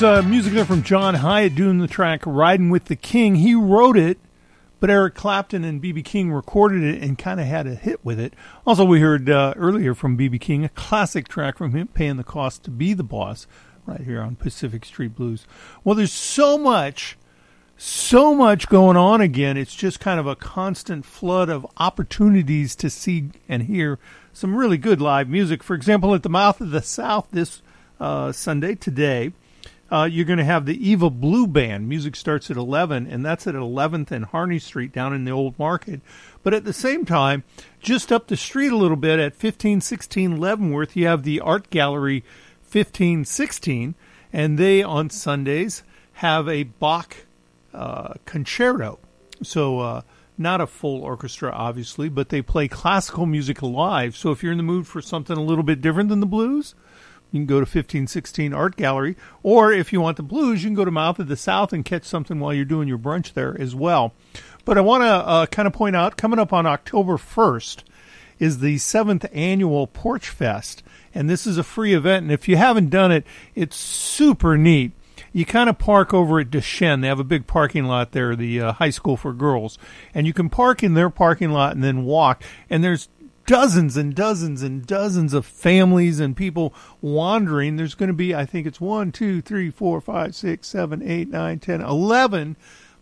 uh, 0.02 0.22
music 0.22 0.54
there 0.54 0.66
from 0.66 0.84
John 0.84 1.16
Hiatt 1.16 1.56
doing 1.56 1.80
the 1.80 1.88
track 1.88 2.22
"Riding 2.26 2.70
with 2.70 2.86
the 2.86 2.96
King." 2.96 3.36
He 3.36 3.56
wrote 3.56 3.98
it, 3.98 4.20
but 4.80 4.90
Eric 4.90 5.16
Clapton 5.16 5.64
and 5.64 5.82
BB 5.82 6.04
King 6.06 6.32
recorded 6.32 6.84
it 6.84 7.02
and 7.02 7.18
kind 7.18 7.40
of 7.40 7.48
had 7.48 7.66
a 7.66 7.74
hit 7.74 8.04
with 8.04 8.20
it. 8.20 8.34
Also, 8.66 8.86
we 8.86 9.00
heard 9.00 9.30
uh, 9.30 9.54
earlier 9.56 9.96
from 9.96 10.18
BB 10.18 10.40
King 10.40 10.64
a 10.64 10.70
classic 10.70 11.28
track 11.28 11.58
from 11.58 11.72
him, 11.72 11.88
"Paying 11.88 12.18
the 12.18 12.24
Cost 12.24 12.64
to 12.64 12.70
Be 12.70 12.94
the 12.94 13.04
Boss," 13.04 13.48
right 13.86 14.02
here 14.02 14.22
on 14.22 14.36
Pacific 14.36 14.86
Street 14.86 15.16
Blues. 15.16 15.48
Well, 15.84 15.96
there's 15.96 16.12
so 16.12 16.58
much, 16.58 17.18
so 17.78 18.36
much 18.36 18.70
going 18.70 18.98
on 18.98 19.22
again. 19.22 19.58
It's 19.58 19.76
just 19.76 20.00
kind 20.00 20.20
of 20.20 20.28
a 20.28 20.36
constant 20.36 21.06
flood 21.06 21.50
of 21.50 21.66
opportunities 21.78 22.76
to 22.76 22.90
see 22.90 23.30
and 23.50 23.64
hear 23.64 23.98
some 24.32 24.56
really 24.56 24.78
good 24.78 25.02
live 25.02 25.28
music. 25.28 25.64
For 25.64 25.76
example, 25.76 26.14
at 26.14 26.24
the 26.24 26.30
Mouth 26.30 26.62
of 26.62 26.72
the 26.72 26.82
South 26.82 27.28
this 27.32 27.62
uh, 28.00 28.32
Sunday 28.32 28.76
today. 28.76 29.32
Uh, 29.90 30.04
you're 30.04 30.26
going 30.26 30.40
to 30.40 30.44
have 30.44 30.66
the 30.66 30.90
Eva 30.90 31.10
Blue 31.10 31.48
Band. 31.48 31.88
Music 31.88 32.16
starts 32.16 32.52
at 32.52 32.58
11, 32.58 33.08
and 33.08 33.26
that's 33.26 33.48
at 33.48 33.56
11th 33.56 34.12
and 34.12 34.26
Harney 34.26 34.60
Street 34.60 34.92
down 34.92 35.14
in 35.14 35.24
the 35.24 35.32
Old 35.32 35.58
Market. 35.58 36.02
But 36.44 36.54
at 36.54 36.66
the 36.66 36.74
same 36.74 37.06
time, 37.06 37.46
just 37.80 38.12
up 38.12 38.28
the 38.28 38.36
street 38.36 38.72
a 38.72 38.78
little 38.78 38.98
bit 38.98 39.20
at 39.20 39.32
1516 39.32 40.38
Leavenworth, 40.38 40.96
you 40.96 41.08
have 41.08 41.24
the 41.24 41.40
Art 41.40 41.70
Gallery 41.70 42.24
1516, 42.64 43.96
and 44.34 44.58
they 44.58 44.84
on 44.84 45.10
Sundays 45.10 45.84
have 46.14 46.50
a 46.50 46.64
Bach 46.64 47.16
uh, 47.74 48.16
concerto. 48.26 49.00
So, 49.42 49.80
uh, 49.80 50.02
not 50.38 50.60
a 50.60 50.68
full 50.68 51.02
orchestra, 51.02 51.52
obviously, 51.52 52.10
but 52.10 52.30
they 52.30 52.42
play 52.42 52.68
classical 52.68 53.26
music 53.26 53.62
live. 53.62 54.18
So, 54.18 54.32
if 54.32 54.44
you're 54.44 54.52
in 54.52 54.58
the 54.58 54.64
mood 54.64 54.86
for 54.86 55.02
something 55.02 55.38
a 55.38 55.44
little 55.44 55.64
bit 55.64 55.80
different 55.80 56.10
than 56.10 56.20
the 56.20 56.26
blues, 56.26 56.76
you 57.32 57.40
can 57.40 57.46
go 57.46 57.56
to 57.56 57.62
1516 57.62 58.54
Art 58.54 58.76
Gallery, 58.76 59.16
or 59.44 59.72
if 59.72 59.92
you 59.92 60.02
want 60.02 60.18
the 60.18 60.24
blues, 60.24 60.64
you 60.64 60.70
can 60.70 60.76
go 60.76 60.86
to 60.86 60.92
Mouth 60.92 61.20
of 61.20 61.28
the 61.28 61.36
South 61.36 61.74
and 61.74 61.84
catch 61.84 62.06
something 62.06 62.40
while 62.40 62.54
you're 62.54 62.66
doing 62.66 62.88
your 62.88 62.98
brunch 62.98 63.34
there 63.34 63.60
as 63.60 63.76
well. 63.76 64.14
But 64.66 64.78
I 64.78 64.82
want 64.82 65.04
to 65.04 65.08
uh, 65.08 65.46
kind 65.46 65.68
of 65.68 65.74
point 65.74 65.96
out, 65.96 66.18
coming 66.18 66.40
up 66.40 66.54
on 66.54 66.66
October 66.66 67.18
1st 67.18 67.84
is 68.40 68.60
the 68.60 68.78
seventh 68.78 69.26
annual 69.32 69.88
Porch 69.88 70.30
Fest, 70.30 70.84
and 71.14 71.30
this 71.30 71.48
is 71.48 71.58
a 71.58 71.64
free 71.64 71.94
event. 71.94 72.24
And 72.24 72.32
if 72.32 72.48
you 72.48 72.58
haven't 72.58 72.90
done 72.90 73.12
it, 73.12 73.26
it's 73.56 73.76
super 73.76 74.58
neat. 74.58 74.92
You 75.34 75.46
kind 75.46 75.70
of 75.70 75.78
park 75.78 76.14
over 76.14 76.40
at 76.40 76.50
Duchesne. 76.50 77.02
They 77.02 77.08
have 77.08 77.20
a 77.20 77.24
big 77.24 77.48
parking 77.48 77.86
lot 77.86 78.12
there, 78.12 78.36
the 78.36 78.62
uh, 78.62 78.72
high 78.74 78.90
school 78.90 79.18
for 79.18 79.34
girls, 79.34 79.78
and 80.14 80.26
you 80.26 80.34
can 80.34 80.50
park 80.50 80.84
in 80.84 80.94
their 80.94 81.10
parking 81.10 81.52
lot 81.52 81.74
and 81.74 81.84
then 81.84 82.06
walk. 82.06 82.42
And 82.70 82.84
there's 82.84 83.10
dozens 83.48 83.98
and 83.98 84.14
dozens 84.14 84.62
and 84.62 84.86
dozens 84.86 85.34
of 85.34 85.46
families 85.46 86.20
and 86.20 86.38
people 86.38 86.76
wandering. 87.02 87.78
There's 87.78 87.96
going 87.96 88.10
to 88.10 88.14
be, 88.14 88.36
I 88.36 88.46
think 88.46 88.68
it's 88.68 88.80
one, 88.80 89.12
two, 89.12 89.42
three, 89.42 89.72
four, 89.72 90.00
five, 90.00 90.36
six, 90.36 90.68
seven, 90.68 91.02
eight, 91.02 91.30
nine, 91.30 91.58
ten, 91.58 91.82
eleven 91.82 92.56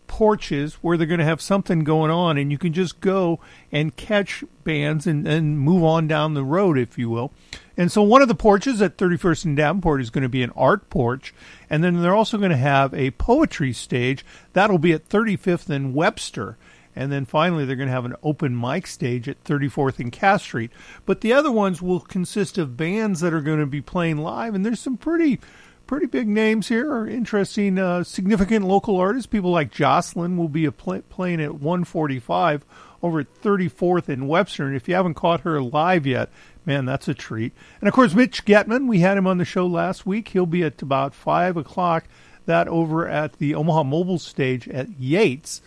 porches 0.08 0.76
where 0.76 0.98
they're 0.98 1.08
going 1.08 1.20
to 1.20 1.26
have 1.26 1.42
something 1.42 1.84
going 1.84 2.12
on, 2.12 2.38
and 2.38 2.52
you 2.52 2.60
can 2.60 2.72
just 2.72 3.00
go 3.02 3.40
and 3.72 3.96
catch 3.96 4.44
bands 4.64 5.08
and, 5.08 5.28
and 5.28 5.60
move 5.60 5.84
on 5.84 6.08
down 6.08 6.36
the 6.36 6.44
road, 6.44 6.78
if 6.78 6.98
you 6.98 7.10
will. 7.10 7.34
And 7.76 7.92
so 7.92 8.04
one 8.04 8.22
of 8.22 8.28
the 8.28 8.36
porches 8.36 8.82
at 8.84 8.98
31st 8.98 9.46
and 9.46 9.58
Davenport 9.58 10.00
is 10.00 10.12
going 10.12 10.22
to 10.22 10.30
be 10.30 10.44
an 10.44 10.52
art 10.56 10.90
porch, 10.92 11.34
and 11.70 11.84
then 11.84 12.02
they're 12.02 12.16
also 12.16 12.38
going 12.38 12.52
to 12.52 12.58
have 12.58 12.94
a 12.94 13.12
poetry 13.12 13.74
stage. 13.74 14.24
That'll 14.54 14.78
be 14.78 14.94
at 14.94 15.10
35th 15.10 15.70
and 15.70 15.96
Webster. 15.96 16.58
And 16.96 17.12
then 17.12 17.26
finally, 17.26 17.66
they're 17.66 17.76
going 17.76 17.90
to 17.90 17.94
have 17.94 18.06
an 18.06 18.16
open 18.24 18.60
mic 18.60 18.88
stage 18.88 19.28
at 19.28 19.44
34th 19.44 20.00
and 20.00 20.12
Cass 20.12 20.44
Street. 20.44 20.72
But 21.06 21.22
the 21.22 21.34
other 21.34 21.52
ones 21.52 21.82
will 21.82 22.00
consist 22.00 22.58
of 22.58 22.78
bands 22.78 23.20
that 23.20 23.34
are 23.34 23.42
going 23.42 23.60
to 23.60 23.66
be 23.66 23.82
playing 23.82 24.18
live, 24.20 24.56
and 24.56 24.66
there's 24.66 24.80
some 24.80 24.98
pretty, 24.98 25.40
pretty 25.88 26.06
big 26.06 26.28
names 26.28 26.70
here. 26.70 26.90
Or 26.90 27.08
interesting, 27.08 27.78
uh, 27.78 28.04
significant 28.04 28.66
local 28.66 28.98
artists. 28.98 29.28
People 29.28 29.52
like 29.52 29.72
Jocelyn 29.72 30.38
will 30.38 30.50
be 30.50 30.70
play, 30.72 31.02
playing 31.02 31.42
at 31.42 31.56
145 31.56 32.66
over 33.04 33.20
at 33.20 33.42
34th 33.42 34.08
and 34.08 34.30
Webster. 34.30 34.66
And 34.66 34.76
if 34.76 34.88
you 34.88 34.96
haven't 34.96 35.16
caught 35.16 35.42
her 35.42 35.62
live 35.62 36.08
yet, 36.08 36.30
man, 36.66 36.86
that's 36.86 37.08
a 37.10 37.14
treat. 37.14 37.54
And 37.82 37.88
of 37.90 37.94
course, 37.94 38.14
Mitch 38.14 38.46
Getman, 38.46 38.88
we 38.88 39.00
had 39.00 39.18
him 39.18 39.28
on 39.28 39.38
the 39.38 39.46
show 39.46 39.68
last 39.68 40.06
week. 40.06 40.30
He'll 40.30 40.46
be 40.46 40.64
at 40.64 40.82
about 40.82 41.14
five 41.14 41.58
o'clock. 41.58 42.06
That 42.46 42.68
over 42.68 43.08
at 43.08 43.40
the 43.40 43.56
Omaha 43.56 43.84
Mobile 43.84 44.20
Stage 44.20 44.70
at 44.70 45.00
Yates 45.00 45.62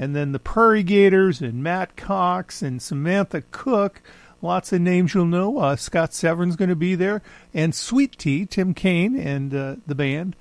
and 0.00 0.16
then 0.16 0.32
the 0.32 0.38
Prairie 0.38 0.82
Gators 0.82 1.42
and 1.42 1.62
Matt 1.62 1.94
Cox 1.94 2.62
and 2.62 2.80
Samantha 2.80 3.42
Cook. 3.50 4.00
Lots 4.40 4.72
of 4.72 4.80
names 4.80 5.12
you'll 5.12 5.26
know. 5.26 5.58
Uh, 5.58 5.76
Scott 5.76 6.14
Severn's 6.14 6.56
going 6.56 6.70
to 6.70 6.74
be 6.74 6.94
there, 6.94 7.20
and 7.52 7.74
Sweet 7.74 8.16
Tea, 8.16 8.46
Tim 8.46 8.72
Kane, 8.72 9.14
and 9.14 9.54
uh, 9.54 9.76
the 9.86 9.94
band 9.94 10.36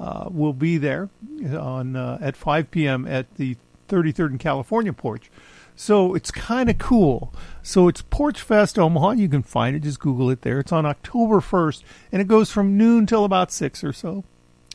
uh, 0.00 0.28
will 0.28 0.52
be 0.52 0.78
there 0.78 1.10
on 1.56 1.94
uh, 1.94 2.18
at 2.20 2.36
5 2.36 2.72
p.m. 2.72 3.06
at 3.06 3.32
the 3.36 3.56
33rd 3.88 4.30
and 4.30 4.40
California 4.40 4.92
porch. 4.92 5.30
So 5.76 6.16
it's 6.16 6.32
kind 6.32 6.68
of 6.68 6.78
cool. 6.78 7.32
So 7.62 7.86
it's 7.86 8.02
Porch 8.02 8.40
Fest 8.40 8.80
Omaha. 8.80 9.12
You 9.12 9.28
can 9.28 9.44
find 9.44 9.76
it. 9.76 9.84
Just 9.84 10.00
Google 10.00 10.28
it 10.30 10.42
there. 10.42 10.58
It's 10.58 10.72
on 10.72 10.84
October 10.84 11.36
1st, 11.36 11.84
and 12.10 12.20
it 12.20 12.26
goes 12.26 12.50
from 12.50 12.76
noon 12.76 13.06
till 13.06 13.24
about 13.24 13.52
six 13.52 13.84
or 13.84 13.92
so. 13.92 14.24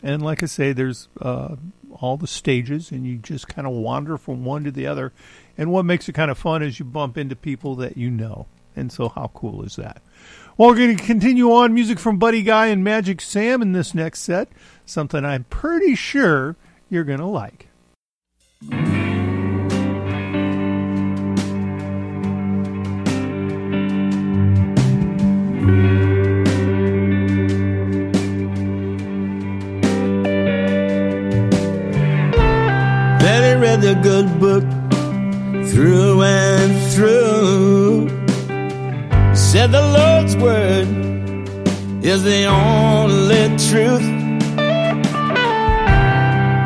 And 0.01 0.21
like 0.21 0.41
I 0.41 0.45
say, 0.45 0.71
there's 0.71 1.09
uh, 1.19 1.57
all 1.91 2.17
the 2.17 2.27
stages, 2.27 2.91
and 2.91 3.05
you 3.05 3.17
just 3.17 3.47
kind 3.47 3.67
of 3.67 3.73
wander 3.73 4.17
from 4.17 4.45
one 4.45 4.63
to 4.63 4.71
the 4.71 4.87
other. 4.87 5.13
And 5.57 5.71
what 5.71 5.85
makes 5.85 6.07
it 6.07 6.13
kind 6.13 6.31
of 6.31 6.37
fun 6.37 6.63
is 6.63 6.79
you 6.79 6.85
bump 6.85 7.17
into 7.17 7.35
people 7.35 7.75
that 7.75 7.97
you 7.97 8.09
know. 8.09 8.47
And 8.75 8.91
so, 8.91 9.09
how 9.09 9.31
cool 9.33 9.63
is 9.63 9.75
that? 9.77 10.01
Well, 10.57 10.69
we're 10.69 10.75
going 10.75 10.97
to 10.97 11.03
continue 11.03 11.51
on 11.51 11.73
music 11.73 11.99
from 11.99 12.17
Buddy 12.17 12.43
Guy 12.43 12.67
and 12.67 12.83
Magic 12.83 13.21
Sam 13.21 13.61
in 13.61 13.71
this 13.71 13.95
next 13.95 14.19
set. 14.19 14.49
Something 14.85 15.23
I'm 15.23 15.45
pretty 15.45 15.95
sure 15.95 16.57
you're 16.89 17.05
going 17.05 17.19
to 17.19 17.25
like. 17.25 17.68
The 33.89 33.95
good 34.03 34.29
book 34.39 34.63
through 35.71 36.21
and 36.21 36.71
through. 36.93 38.07
Said 39.35 39.71
the 39.71 39.81
Lord's 39.81 40.35
word 40.37 40.87
is 42.05 42.23
the 42.23 42.45
only 42.45 43.47
truth. 43.67 44.07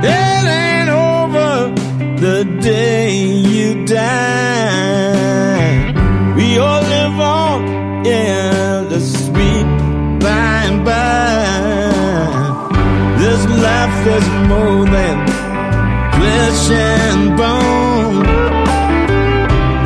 It 0.04 0.46
ain't 0.64 0.90
over 0.90 1.72
the 2.20 2.44
day 2.60 3.16
you 3.16 3.86
die. 3.86 5.14
We 6.36 6.58
all 6.58 6.82
live 6.82 7.20
on 7.22 7.64
in 8.06 8.90
the 8.90 9.00
sweet 9.00 9.68
by 10.20 10.66
and 10.68 10.84
by. 10.84 11.14
This 13.18 13.46
life 13.48 14.08
is 14.08 14.28
more 14.50 14.86
than 14.86 15.23
flesh 16.34 16.70
and 16.72 17.38
bone. 17.38 18.26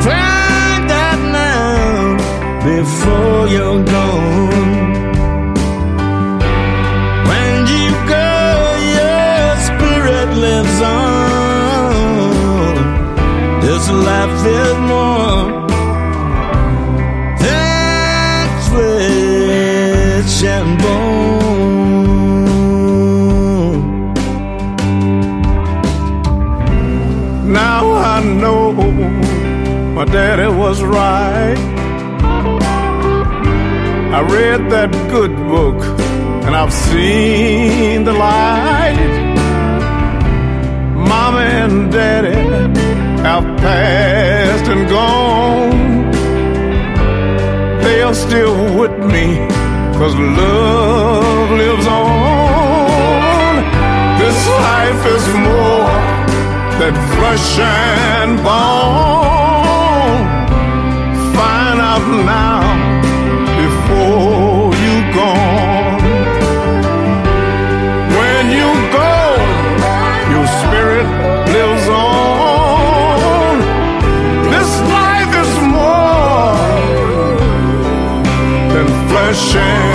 Find 0.06 0.82
that 0.94 1.18
now 1.40 2.16
before 2.70 3.40
you're 3.54 3.82
gone. 3.96 4.94
When 7.30 7.54
you 7.74 7.88
go, 8.14 8.30
your 8.96 9.46
spirit 9.68 10.30
lives 10.46 10.78
on. 10.82 12.74
This 13.60 13.84
life 13.90 14.46
is. 14.46 14.87
Daddy 30.12 30.48
was 30.48 30.82
right. 30.82 31.58
I 34.18 34.20
read 34.22 34.70
that 34.70 34.90
good 35.10 35.36
book 35.36 35.78
and 36.46 36.56
I've 36.56 36.72
seen 36.72 38.04
the 38.04 38.14
light. 38.14 39.14
Mama 40.94 41.40
and 41.40 41.92
daddy 41.92 42.40
have 43.22 43.44
passed 43.58 44.66
and 44.70 44.88
gone. 44.88 46.10
They 47.82 48.02
are 48.02 48.14
still 48.14 48.56
with 48.80 48.96
me, 49.12 49.36
cause 49.98 50.14
love 50.14 51.50
lives 51.50 51.86
on. 51.86 53.52
This 54.20 54.38
life 54.66 55.02
is 55.16 55.26
more 55.48 55.92
than 56.80 56.94
flesh 57.14 57.58
and 57.58 58.42
bone. 58.42 59.37
Now 62.10 62.60
before 63.56 64.74
you. 64.74 64.88
When 68.38 68.50
you 68.50 68.70
go, 68.92 69.14
your 70.32 70.46
spirit 70.60 71.08
lives 71.54 71.88
on. 71.88 73.58
This 74.54 74.70
life 74.96 75.32
is 75.42 75.52
more 75.76 76.56
than 78.72 78.86
flesh 79.08 79.54
and 79.56 79.87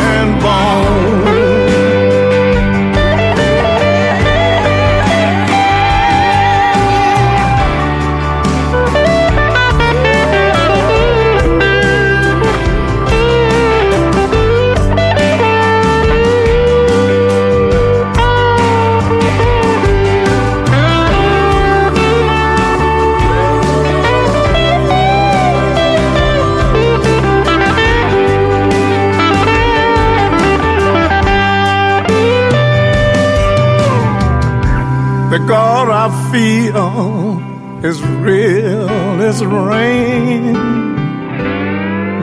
is 37.84 38.02
real 38.02 38.90
as 39.22 39.44
rain. 39.44 40.54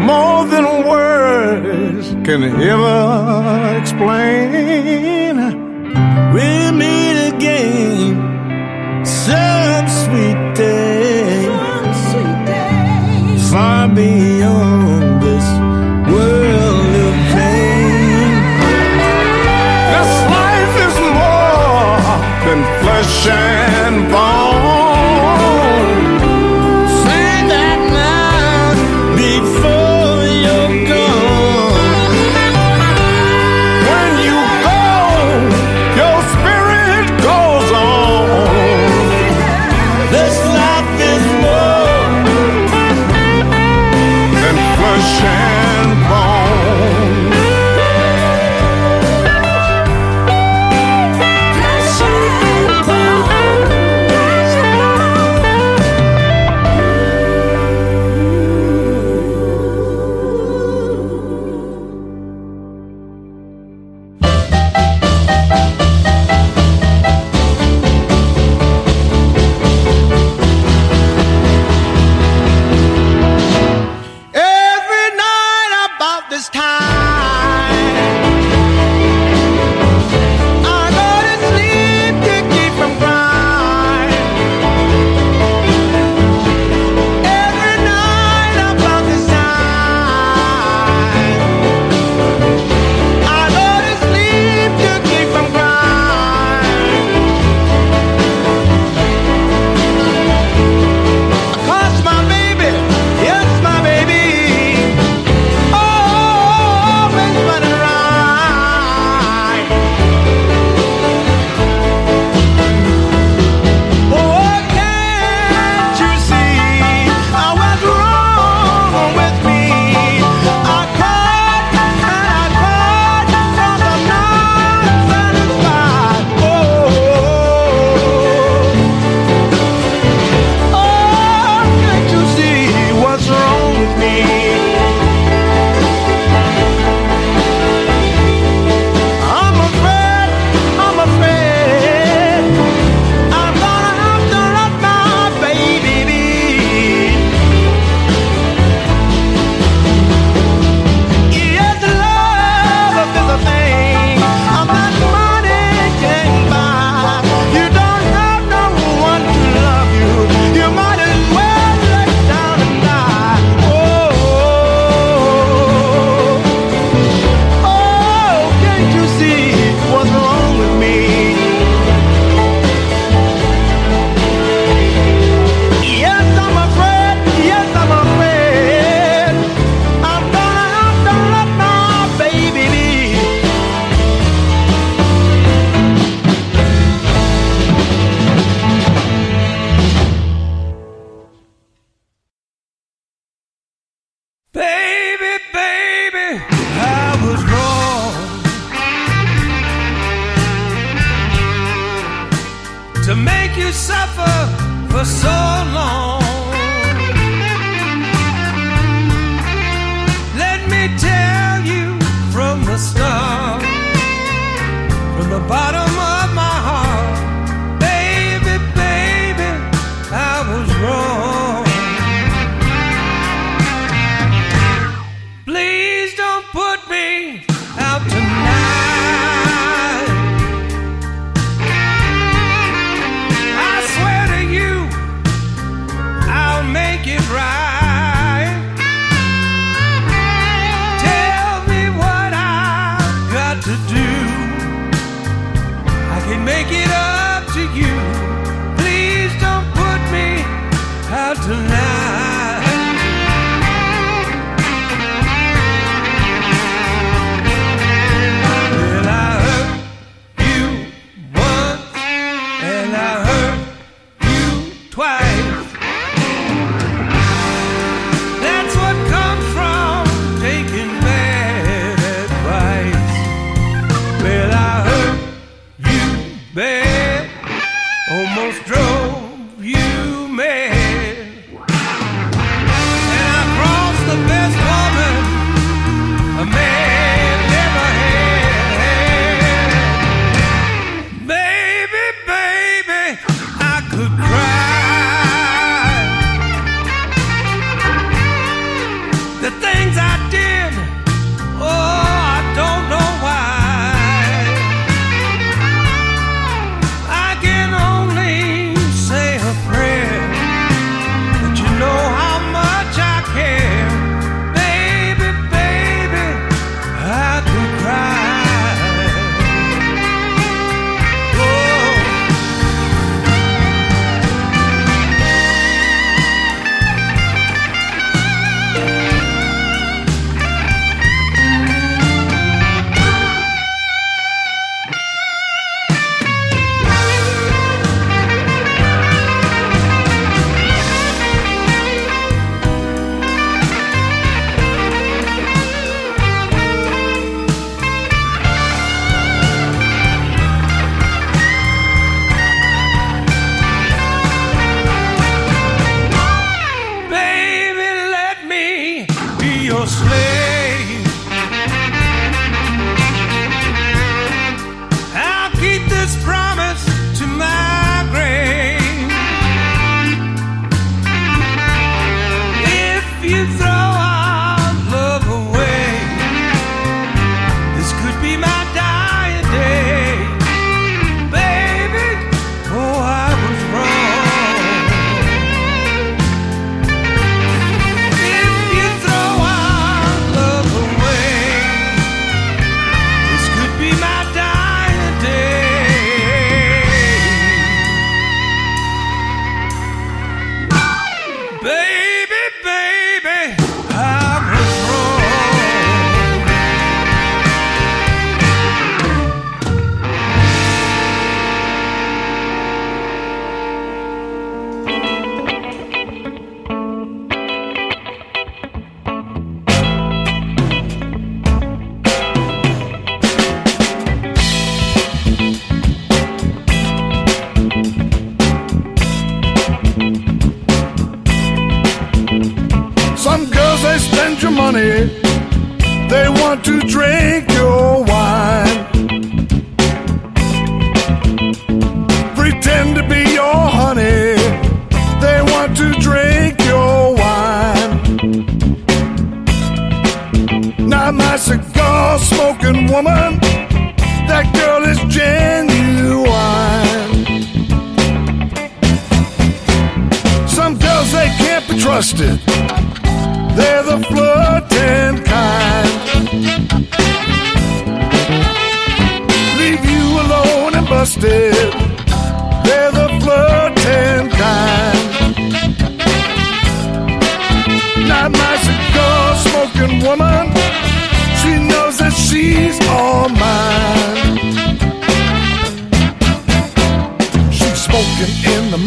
More 0.01 0.47
than 0.47 0.87
words 0.89 2.09
can 2.25 2.43
ever 2.43 3.79
explain. 3.79 5.00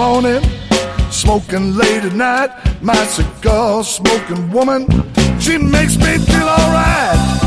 morning, 0.03 0.43
smoking 1.11 1.75
late 1.77 2.03
at 2.03 2.13
night. 2.13 2.49
My 2.81 3.01
cigar 3.05 3.85
smoking 3.85 4.51
woman, 4.51 4.81
she 5.39 5.57
makes 5.57 5.95
me 5.95 6.17
feel 6.17 6.49
alright. 6.59 7.42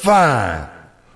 Fine. 0.00 0.68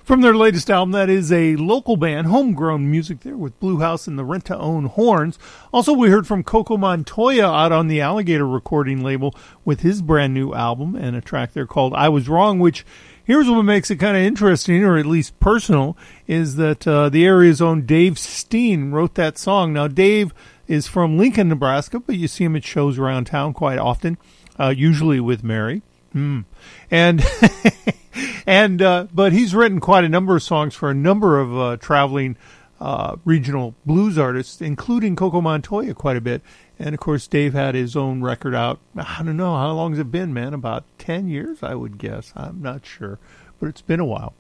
From 0.05 0.20
their 0.20 0.35
latest 0.35 0.70
album, 0.70 0.93
that 0.93 1.09
is 1.09 1.32
a 1.32 1.57
local 1.57 1.97
band, 1.97 2.26
homegrown 2.26 2.91
music 2.91 3.20
there 3.20 3.39
with 3.39 3.59
Blue 3.59 3.78
House 3.78 4.07
and 4.07 4.18
the 4.18 4.24
Rent 4.24 4.45
to 4.47 4.59
Own 4.59 4.85
Horns. 4.85 5.39
Also, 5.72 5.95
we 5.95 6.11
heard 6.11 6.26
from 6.26 6.45
Coco 6.45 6.76
Montoya 6.76 7.47
out 7.47 7.72
on 7.72 7.89
the 7.89 8.03
Alligator 8.03 8.47
recording 8.47 9.03
label 9.03 9.35
with 9.64 9.80
his 9.80 10.03
brand 10.03 10.35
new 10.35 10.53
album 10.53 10.95
and 10.95 11.16
a 11.16 11.22
track 11.22 11.55
there 11.55 11.66
called 11.66 11.95
I 11.95 12.11
Was 12.11 12.28
Wrong, 12.28 12.59
which 12.59 12.85
here's 13.24 13.49
what 13.49 13.62
makes 13.62 13.91
it 13.91 13.97
kind 13.97 14.14
of 14.14 14.22
interesting, 14.22 14.85
or 14.85 14.99
at 14.99 15.07
least 15.07 15.41
personal, 15.41 15.97
is 16.26 16.57
that 16.57 16.87
uh, 16.87 17.09
the 17.09 17.24
area's 17.24 17.62
own 17.62 17.87
Dave 17.87 18.18
Steen 18.18 18.91
wrote 18.91 19.14
that 19.14 19.39
song. 19.39 19.72
Now, 19.72 19.89
Dave 19.89 20.35
is 20.68 20.87
from 20.87 21.16
Lincoln, 21.16 21.49
Nebraska, 21.49 21.99
but 21.99 22.16
you 22.16 22.28
see 22.28 22.45
him 22.45 22.57
at 22.57 22.64
shows 22.64 22.99
around 22.99 23.24
town 23.24 23.55
quite 23.55 23.78
often, 23.78 24.18
uh, 24.61 24.74
usually 24.76 25.18
with 25.18 25.43
Mary. 25.43 25.80
Hmm. 26.12 26.43
And 26.91 27.24
and 28.46 28.80
uh, 28.80 29.06
but 29.12 29.32
he's 29.32 29.54
written 29.54 29.80
quite 29.80 30.04
a 30.04 30.08
number 30.08 30.36
of 30.36 30.42
songs 30.42 30.74
for 30.74 30.90
a 30.90 30.94
number 30.94 31.38
of 31.38 31.58
uh, 31.58 31.76
traveling 31.78 32.36
uh, 32.80 33.16
regional 33.24 33.74
blues 33.86 34.18
artists, 34.18 34.60
including 34.60 35.16
Coco 35.16 35.40
Montoya, 35.40 35.94
quite 35.94 36.16
a 36.16 36.20
bit. 36.20 36.42
And 36.78 36.94
of 36.94 37.00
course, 37.00 37.26
Dave 37.26 37.54
had 37.54 37.74
his 37.74 37.96
own 37.96 38.22
record 38.22 38.54
out. 38.54 38.80
I 38.96 39.22
don't 39.22 39.36
know 39.36 39.54
how 39.56 39.72
long 39.72 39.92
has 39.92 40.00
it 40.00 40.10
been, 40.10 40.34
man. 40.34 40.54
About 40.54 40.84
ten 40.98 41.28
years, 41.28 41.62
I 41.62 41.74
would 41.74 41.98
guess. 41.98 42.32
I'm 42.36 42.60
not 42.60 42.84
sure, 42.84 43.18
but 43.60 43.68
it's 43.68 43.82
been 43.82 44.00
a 44.00 44.04
while. 44.04 44.34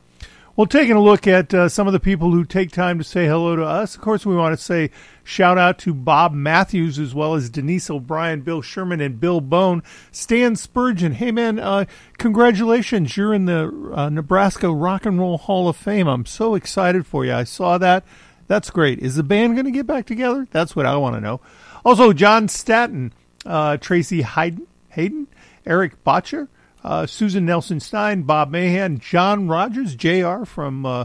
Well, 0.56 0.68
taking 0.68 0.94
a 0.94 1.02
look 1.02 1.26
at 1.26 1.52
uh, 1.52 1.68
some 1.68 1.88
of 1.88 1.92
the 1.92 1.98
people 1.98 2.30
who 2.30 2.44
take 2.44 2.70
time 2.70 2.98
to 2.98 3.04
say 3.04 3.26
hello 3.26 3.56
to 3.56 3.64
us, 3.64 3.96
of 3.96 4.00
course, 4.00 4.24
we 4.24 4.36
want 4.36 4.56
to 4.56 4.64
say 4.64 4.90
shout 5.24 5.58
out 5.58 5.80
to 5.80 5.92
Bob 5.92 6.32
Matthews 6.32 6.96
as 6.96 7.12
well 7.12 7.34
as 7.34 7.50
Denise 7.50 7.90
O'Brien, 7.90 8.42
Bill 8.42 8.62
Sherman, 8.62 9.00
and 9.00 9.18
Bill 9.18 9.40
Bone. 9.40 9.82
Stan 10.12 10.54
Spurgeon, 10.54 11.14
hey 11.14 11.32
man, 11.32 11.58
uh, 11.58 11.86
congratulations. 12.18 13.16
You're 13.16 13.34
in 13.34 13.46
the 13.46 13.92
uh, 13.96 14.10
Nebraska 14.10 14.72
Rock 14.72 15.04
and 15.04 15.18
Roll 15.18 15.38
Hall 15.38 15.68
of 15.68 15.76
Fame. 15.76 16.06
I'm 16.06 16.24
so 16.24 16.54
excited 16.54 17.04
for 17.04 17.24
you. 17.24 17.32
I 17.32 17.42
saw 17.42 17.76
that. 17.78 18.04
That's 18.46 18.70
great. 18.70 19.00
Is 19.00 19.16
the 19.16 19.24
band 19.24 19.54
going 19.54 19.64
to 19.64 19.72
get 19.72 19.88
back 19.88 20.06
together? 20.06 20.46
That's 20.52 20.76
what 20.76 20.86
I 20.86 20.96
want 20.96 21.16
to 21.16 21.20
know. 21.20 21.40
Also, 21.84 22.12
John 22.12 22.46
Staton, 22.46 23.12
uh, 23.44 23.76
Tracy 23.78 24.22
Hayden, 24.22 24.68
Hayden, 24.90 25.26
Eric 25.66 26.04
Botcher, 26.04 26.48
uh, 26.84 27.06
Susan 27.06 27.44
Nelson 27.44 27.80
Stein, 27.80 28.22
Bob 28.22 28.50
Mahan, 28.50 28.98
John 28.98 29.48
Rogers, 29.48 29.94
Jr. 29.94 30.44
from 30.44 30.84
uh, 30.84 31.04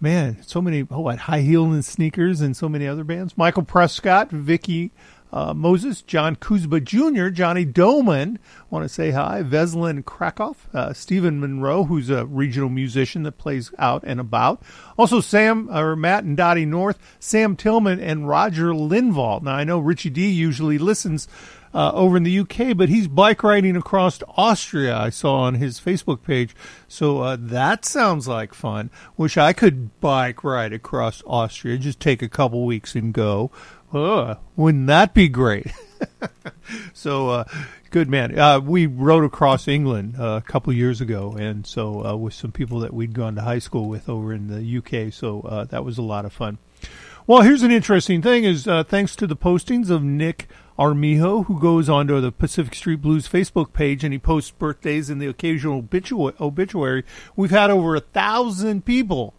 man, 0.00 0.42
so 0.42 0.62
many 0.62 0.86
oh, 0.90 1.00
what 1.00 1.18
High 1.18 1.40
Heel 1.40 1.64
and 1.64 1.84
Sneakers, 1.84 2.40
and 2.40 2.56
so 2.56 2.68
many 2.68 2.86
other 2.86 3.04
bands. 3.04 3.36
Michael 3.36 3.64
Prescott, 3.64 4.30
Vicky 4.30 4.92
uh, 5.32 5.52
Moses, 5.52 6.02
John 6.02 6.36
Kuzba 6.36 6.82
Jr., 6.82 7.28
Johnny 7.28 7.64
Doman. 7.64 8.38
Want 8.70 8.84
to 8.84 8.88
say 8.88 9.10
hi, 9.10 9.42
Veslin 9.42 10.04
Krakow, 10.04 10.56
uh, 10.72 10.92
Stephen 10.92 11.40
Monroe, 11.40 11.84
who's 11.84 12.10
a 12.10 12.24
regional 12.26 12.68
musician 12.68 13.24
that 13.24 13.32
plays 13.32 13.70
out 13.78 14.02
and 14.06 14.20
about. 14.20 14.62
Also, 14.96 15.20
Sam 15.20 15.68
or 15.70 15.96
Matt 15.96 16.24
and 16.24 16.36
Dottie 16.36 16.64
North, 16.64 16.98
Sam 17.18 17.56
Tillman, 17.56 18.00
and 18.00 18.28
Roger 18.28 18.68
Linval. 18.68 19.42
Now, 19.42 19.54
I 19.56 19.64
know 19.64 19.78
Richie 19.78 20.10
D 20.10 20.30
usually 20.30 20.78
listens 20.78 21.28
uh, 21.76 21.92
over 21.92 22.16
in 22.16 22.22
the 22.22 22.38
UK, 22.38 22.74
but 22.74 22.88
he's 22.88 23.06
bike 23.06 23.42
riding 23.42 23.76
across 23.76 24.22
Austria. 24.34 24.96
I 24.96 25.10
saw 25.10 25.40
on 25.40 25.56
his 25.56 25.78
Facebook 25.78 26.22
page. 26.22 26.56
So 26.88 27.20
uh, 27.20 27.36
that 27.38 27.84
sounds 27.84 28.26
like 28.26 28.54
fun. 28.54 28.90
Wish 29.18 29.36
I 29.36 29.52
could 29.52 30.00
bike 30.00 30.42
ride 30.42 30.72
across 30.72 31.22
Austria. 31.26 31.76
Just 31.76 32.00
take 32.00 32.22
a 32.22 32.30
couple 32.30 32.64
weeks 32.64 32.94
and 32.94 33.12
go. 33.12 33.50
Wouldn't 33.92 34.86
that 34.86 35.12
be 35.12 35.28
great? 35.28 35.66
so 36.94 37.28
uh, 37.28 37.44
good 37.90 38.08
man. 38.08 38.38
Uh, 38.38 38.58
we 38.58 38.86
rode 38.86 39.24
across 39.24 39.68
England 39.68 40.16
uh, 40.18 40.40
a 40.42 40.48
couple 40.48 40.72
years 40.72 41.02
ago, 41.02 41.36
and 41.38 41.66
so 41.66 42.06
uh, 42.06 42.16
with 42.16 42.32
some 42.32 42.52
people 42.52 42.80
that 42.80 42.94
we'd 42.94 43.12
gone 43.12 43.34
to 43.34 43.42
high 43.42 43.58
school 43.58 43.86
with 43.86 44.08
over 44.08 44.32
in 44.32 44.48
the 44.48 44.78
UK. 44.78 45.12
So 45.12 45.42
uh, 45.42 45.64
that 45.64 45.84
was 45.84 45.98
a 45.98 46.02
lot 46.02 46.24
of 46.24 46.32
fun. 46.32 46.56
Well, 47.28 47.42
here's 47.42 47.64
an 47.64 47.72
interesting 47.72 48.22
thing: 48.22 48.44
is 48.44 48.68
uh, 48.68 48.84
thanks 48.84 49.16
to 49.16 49.26
the 49.26 49.34
postings 49.34 49.90
of 49.90 50.00
Nick 50.00 50.46
Armijo, 50.78 51.42
who 51.42 51.58
goes 51.58 51.88
onto 51.88 52.20
the 52.20 52.30
Pacific 52.30 52.72
Street 52.72 53.02
Blues 53.02 53.28
Facebook 53.28 53.72
page 53.72 54.04
and 54.04 54.12
he 54.12 54.18
posts 54.20 54.52
birthdays 54.52 55.10
and 55.10 55.20
the 55.20 55.26
occasional 55.26 55.84
obituary. 56.40 57.04
We've 57.34 57.50
had 57.50 57.70
over 57.70 57.96
a 57.96 58.00
thousand 58.00 58.84
people, 58.84 59.34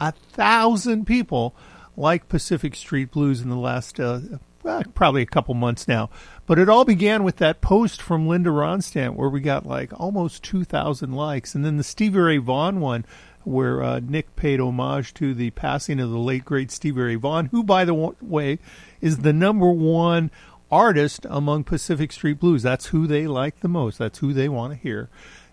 a 0.00 0.12
thousand 0.12 1.06
people 1.06 1.54
like 1.94 2.30
Pacific 2.30 2.74
Street 2.74 3.10
Blues 3.10 3.42
in 3.42 3.50
the 3.50 3.56
last 3.56 4.00
uh, 4.00 4.20
well, 4.62 4.82
probably 4.94 5.20
a 5.20 5.26
couple 5.26 5.52
months 5.54 5.86
now. 5.86 6.08
But 6.46 6.58
it 6.58 6.70
all 6.70 6.86
began 6.86 7.22
with 7.22 7.36
that 7.36 7.60
post 7.60 8.00
from 8.00 8.28
Linda 8.28 8.50
Ronstadt 8.50 9.14
where 9.14 9.28
we 9.28 9.40
got 9.40 9.66
like 9.66 9.92
almost 9.98 10.42
2,000 10.44 11.12
likes. 11.12 11.54
And 11.54 11.64
then 11.64 11.76
the 11.76 11.84
Stevie 11.84 12.18
Ray 12.18 12.38
Vaughan 12.38 12.80
one 12.80 13.04
where 13.44 13.82
uh, 13.82 14.00
Nick 14.00 14.36
paid 14.36 14.60
homage 14.60 15.14
to 15.14 15.34
the 15.34 15.50
passing 15.50 16.00
of 16.00 16.10
the 16.10 16.18
late, 16.18 16.44
great 16.44 16.70
Stevie 16.70 17.00
Ray 17.00 17.14
Vaughan, 17.16 17.46
who, 17.46 17.62
by 17.62 17.84
the 17.84 17.94
way, 18.20 18.58
is 19.00 19.18
the 19.18 19.32
number 19.32 19.70
one 19.70 20.30
artist 20.70 21.26
among 21.28 21.64
Pacific 21.64 22.12
Street 22.12 22.38
Blues. 22.38 22.62
That's 22.62 22.86
who 22.86 23.06
they 23.06 23.26
like 23.26 23.60
the 23.60 23.68
most. 23.68 23.98
That's 23.98 24.18
who 24.18 24.32
they 24.32 24.48
want 24.48 24.72
to 24.72 24.78
hear. 24.78 25.08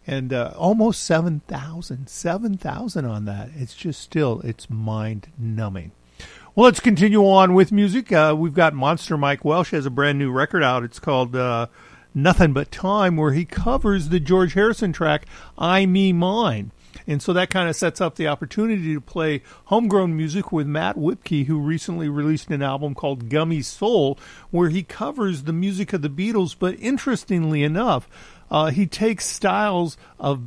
And 0.05 0.31
uh, 0.31 0.53
almost 0.55 1.03
7,000, 1.03 2.07
7,000 2.07 3.05
on 3.05 3.25
that. 3.25 3.49
It's 3.55 3.75
just 3.75 4.01
still, 4.01 4.41
it's 4.41 4.69
mind 4.69 5.29
numbing. 5.37 5.91
Well, 6.55 6.65
let's 6.65 6.79
continue 6.79 7.21
on 7.21 7.53
with 7.53 7.71
music. 7.71 8.11
Uh, 8.11 8.33
we've 8.37 8.53
got 8.53 8.73
Monster 8.73 9.17
Mike 9.17 9.45
Welch 9.45 9.71
has 9.71 9.85
a 9.85 9.91
brand 9.91 10.17
new 10.17 10.31
record 10.31 10.63
out. 10.63 10.83
It's 10.83 10.97
called 10.97 11.35
uh, 11.35 11.67
Nothing 12.15 12.53
But 12.53 12.71
Time, 12.71 13.15
where 13.15 13.33
he 13.33 13.45
covers 13.45 14.09
the 14.09 14.19
George 14.19 14.53
Harrison 14.53 14.91
track 14.91 15.27
I 15.57 15.85
Me 15.85 16.13
Mine. 16.13 16.71
And 17.07 17.21
so 17.21 17.31
that 17.33 17.49
kind 17.49 17.69
of 17.69 17.75
sets 17.75 18.01
up 18.01 18.15
the 18.15 18.27
opportunity 18.27 18.93
to 18.93 19.01
play 19.01 19.41
homegrown 19.65 20.15
music 20.15 20.51
with 20.51 20.67
Matt 20.67 20.97
Whipkey, 20.97 21.45
who 21.45 21.59
recently 21.59 22.09
released 22.09 22.49
an 22.49 22.61
album 22.61 22.93
called 22.93 23.29
Gummy 23.29 23.61
Soul, 23.61 24.19
where 24.51 24.69
he 24.69 24.83
covers 24.83 25.43
the 25.43 25.53
music 25.53 25.93
of 25.93 26.01
the 26.01 26.09
Beatles. 26.09 26.55
But 26.57 26.77
interestingly 26.79 27.63
enough, 27.63 28.09
uh, 28.51 28.67
he 28.67 28.85
takes 28.85 29.25
styles 29.25 29.97
of 30.19 30.41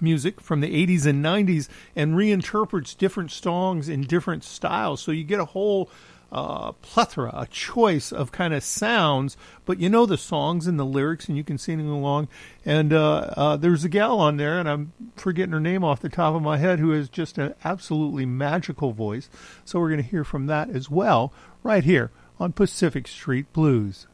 music 0.00 0.40
from 0.40 0.60
the 0.60 0.86
80s 0.86 1.06
and 1.06 1.24
90s 1.24 1.68
and 1.94 2.14
reinterprets 2.14 2.96
different 2.96 3.30
songs 3.30 3.88
in 3.88 4.02
different 4.02 4.44
styles. 4.44 5.00
So 5.00 5.12
you 5.12 5.24
get 5.24 5.40
a 5.40 5.44
whole 5.44 5.90
uh, 6.32 6.72
plethora, 6.72 7.30
a 7.34 7.46
choice 7.46 8.12
of 8.12 8.32
kind 8.32 8.52
of 8.54 8.62
sounds, 8.62 9.36
but 9.64 9.78
you 9.78 9.88
know 9.88 10.06
the 10.06 10.18
songs 10.18 10.66
and 10.66 10.78
the 10.78 10.84
lyrics, 10.84 11.28
and 11.28 11.36
you 11.36 11.44
can 11.44 11.58
sing 11.58 11.80
along. 11.80 12.28
And 12.64 12.92
uh, 12.92 13.30
uh, 13.36 13.56
there's 13.56 13.84
a 13.84 13.88
gal 13.88 14.18
on 14.18 14.36
there, 14.36 14.58
and 14.58 14.68
I'm 14.68 14.92
forgetting 15.16 15.52
her 15.52 15.60
name 15.60 15.84
off 15.84 16.00
the 16.00 16.08
top 16.08 16.34
of 16.34 16.42
my 16.42 16.58
head, 16.58 16.78
who 16.78 16.90
has 16.90 17.08
just 17.08 17.38
an 17.38 17.54
absolutely 17.64 18.26
magical 18.26 18.92
voice. 18.92 19.28
So 19.64 19.78
we're 19.78 19.90
going 19.90 20.02
to 20.02 20.08
hear 20.08 20.24
from 20.24 20.46
that 20.46 20.70
as 20.70 20.90
well, 20.90 21.32
right 21.62 21.84
here 21.84 22.10
on 22.38 22.52
Pacific 22.52 23.06
Street 23.06 23.52
Blues. 23.52 24.06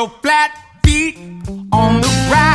your 0.00 0.08
flat 0.22 0.50
feet 0.82 1.18
on 1.72 2.00
the 2.00 2.08
ground. 2.30 2.49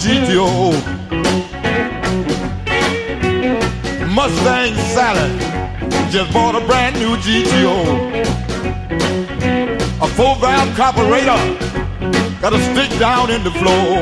GTO, 0.00 0.72
Mustang 4.14 4.74
Sally 4.94 5.38
just 6.10 6.32
bought 6.32 6.54
a 6.54 6.66
brand 6.66 6.96
new 6.96 7.16
GTO. 7.16 8.24
A 10.00 10.08
four 10.08 10.36
valve 10.36 10.74
carburetor 10.74 11.36
got 12.40 12.54
a 12.54 12.60
stick 12.72 12.98
down 12.98 13.30
in 13.30 13.44
the 13.44 13.50
floor. 13.50 14.00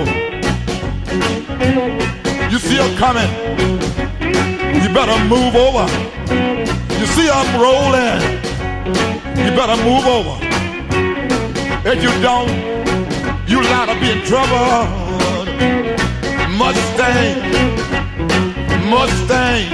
You 2.48 2.58
see 2.60 2.76
her 2.76 2.96
coming, 2.96 3.28
you 4.80 4.94
better 4.94 5.18
move 5.24 5.56
over. 5.56 5.86
You 6.94 7.06
see 7.06 7.26
her 7.26 7.44
rolling, 7.58 8.22
you 9.36 9.50
better 9.58 9.76
move 9.82 10.06
over. 10.06 10.38
If 11.90 12.00
you 12.04 12.22
don't, 12.22 12.48
you 13.48 13.62
liable 13.64 13.94
to 13.94 14.00
be 14.00 14.12
in 14.12 14.24
trouble. 14.24 15.07
Mustang, 16.58 17.38
Mustang 18.90 19.64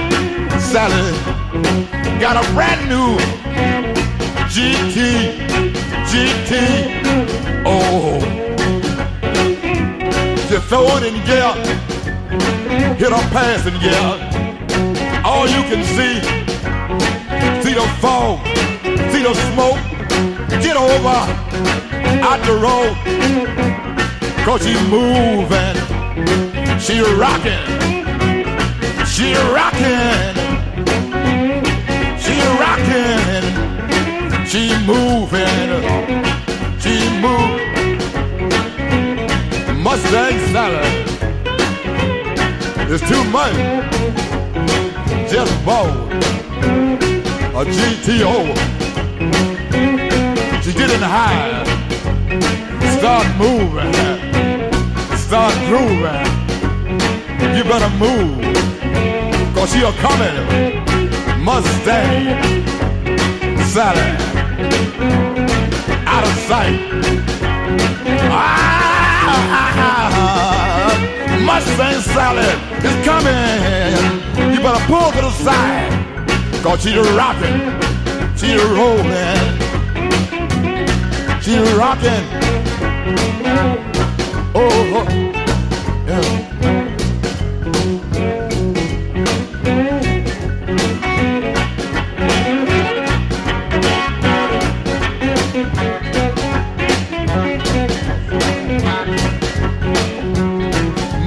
Sally 0.59 1.11
got 2.19 2.35
a 2.37 2.53
brand 2.53 2.89
new 2.89 3.17
GT, 4.53 4.97
GT. 6.09 6.51
Oh, 7.65 8.19
you 10.49 10.59
throw 10.59 10.87
it 10.97 11.03
in 11.03 11.15
gear, 11.25 11.53
hit 12.95 13.11
a 13.11 13.21
pass 13.33 13.65
in 13.65 13.77
gear. 13.79 14.05
All 15.23 15.47
you 15.47 15.61
can 15.69 15.83
see, 15.95 16.21
see 17.63 17.73
the 17.73 17.87
fog, 17.99 18.45
see 19.11 19.23
the 19.23 19.33
smoke. 19.53 19.79
Get 20.61 20.77
over 20.77 21.55
out 22.23 22.39
the 22.45 22.53
road 22.53 23.74
cause 24.45 24.63
she 24.63 24.75
moving, 24.89 25.75
she 26.79 26.99
rocking, 27.17 27.65
she 29.07 29.33
rocking, 29.57 30.35
she 32.23 32.35
rocking, 32.61 33.45
she 34.45 34.63
moving, 34.85 35.71
she 36.79 36.95
move. 37.19 37.65
Mustang 39.83 40.39
Sally. 40.51 41.05
Is 42.93 43.01
too 43.01 43.23
much. 43.31 43.55
Just 45.27 45.65
bought 45.65 45.89
a 47.53 47.65
GTO. 47.65 48.55
She 50.63 50.71
getting 50.73 51.01
high, 51.01 51.63
start 52.99 53.25
moving, 53.37 54.34
start 55.35 55.55
grooving. 55.67 56.27
You 57.57 57.63
better 57.65 57.91
move, 57.99 58.39
cause 59.53 59.75
a 59.75 59.91
coming 60.05 60.37
Mustang 61.43 62.39
Sally 63.73 64.11
out 66.13 66.23
of 66.23 66.35
sight. 66.47 66.79
Ah, 68.31 69.25
Mustang 71.43 71.99
Sally 72.13 72.51
is 72.87 72.95
coming. 73.03 73.93
You 74.53 74.59
better 74.63 74.83
pull 74.87 75.09
to 75.11 75.21
the 75.27 75.33
side, 75.45 75.91
cause 76.63 76.79
she 76.81 76.91
rocking, 77.19 77.59
she 78.37 78.55
rolling. 78.77 79.41
She 81.41 81.53
rocking. 81.77 82.23
Oh, 84.57 84.61
oh, 84.61 85.03
yeah. 86.07 86.21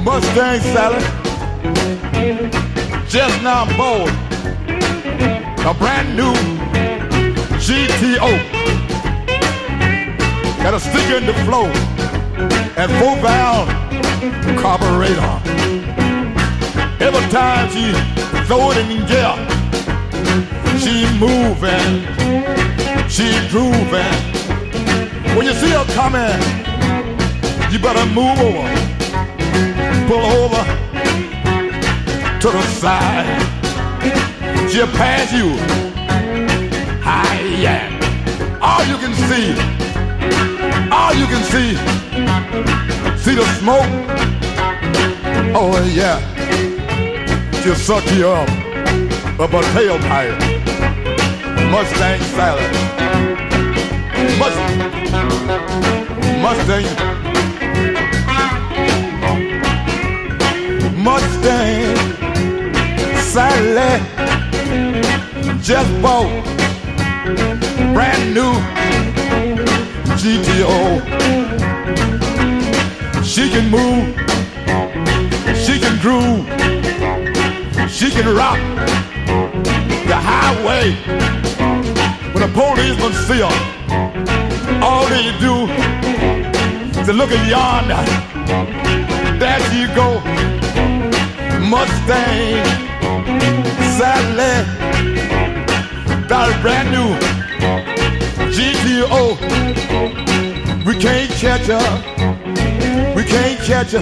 Mustang 0.03 0.59
Sally. 0.61 1.03
Just 3.07 3.43
now 3.43 3.65
bought 3.77 4.09
a 5.67 5.73
brand 5.77 6.17
new 6.17 6.33
GTO. 7.59 8.31
Got 10.63 10.73
a 10.73 10.79
stick 10.79 11.09
in 11.15 11.27
the 11.27 11.33
floor 11.45 11.88
and 12.79 12.91
four 12.93 13.17
valve 13.17 13.67
carburetor. 14.57 15.35
Every 17.03 17.29
time 17.29 17.69
she 17.71 17.91
throw 18.47 18.71
it 18.71 18.77
in 18.77 19.05
gear, 19.05 19.35
she 20.79 21.03
moving, 21.19 22.07
she 23.09 23.27
grooving. 23.49 24.15
When 25.35 25.45
you 25.45 25.53
see 25.55 25.71
her 25.71 25.83
coming, 25.91 26.39
you 27.69 27.79
better 27.79 28.05
move 28.13 28.39
over, 28.39 28.69
pull 30.07 30.23
over 30.39 30.63
to 32.39 32.47
the 32.47 32.61
side. 32.79 33.41
She'll 34.71 34.87
pass 34.87 35.33
you. 35.33 35.57
Hi, 37.03 37.41
yeah. 37.59 38.59
All 38.61 38.85
you 38.85 38.97
can 38.97 39.13
see 39.27 39.79
all 40.91 41.13
you 41.13 41.25
can 41.25 41.43
see, 41.43 41.75
see 43.21 43.35
the 43.35 43.45
smoke. 43.59 43.89
Oh 45.55 45.75
yeah, 45.93 46.19
just 47.63 47.85
suck 47.85 48.05
you 48.11 48.27
up, 48.27 48.49
up 49.39 49.53
a 49.53 49.61
tailpipe. 49.73 50.39
Mustang 51.71 52.21
Sally, 52.35 52.67
Must, 54.39 54.57
Mustang, 56.43 56.87
Mustang 61.03 61.95
Sally, 63.31 63.91
just 65.61 66.01
bought, 66.01 66.43
brand 67.93 68.33
new. 68.33 68.53
GTO. 70.19 72.08
She 73.39 73.49
can 73.49 73.71
move, 73.71 74.05
she 75.55 75.79
can 75.79 75.97
groove, 76.01 76.45
she 77.89 78.11
can 78.11 78.27
rock 78.35 78.59
the 80.09 80.17
highway. 80.29 80.91
When 82.33 82.43
a 82.43 82.49
policeman 82.49 83.13
see 83.13 83.39
her, 83.39 83.55
all 84.83 85.07
they 85.07 85.31
do 85.39 85.69
is 86.99 87.07
look 87.15 87.31
at 87.31 87.47
yonder. 87.47 88.03
There 89.39 89.59
she 89.71 89.87
go, 89.95 90.19
Mustang, 91.61 92.65
Sally, 93.95 94.53
that 96.27 96.59
brand 96.61 96.91
new 96.91 97.15
GTO. 98.51 99.37
We 100.85 100.93
can't 100.99 101.31
catch 101.31 101.67
her. 101.67 102.18
Catch 103.69 103.91
her. 103.91 103.99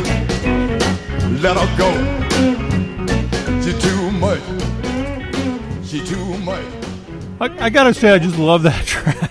Let 1.41 1.57
her 1.57 1.77
go. 1.77 1.91
She 3.61 3.73
too 3.77 4.11
much. 4.11 4.39
She 5.85 5.99
too 6.05 6.37
much. 6.37 6.63
I, 7.41 7.65
I 7.65 7.69
gotta 7.69 7.93
say, 7.93 8.11
I 8.11 8.17
just 8.17 8.37
love 8.37 8.63
that 8.63 8.85
track. 8.85 9.29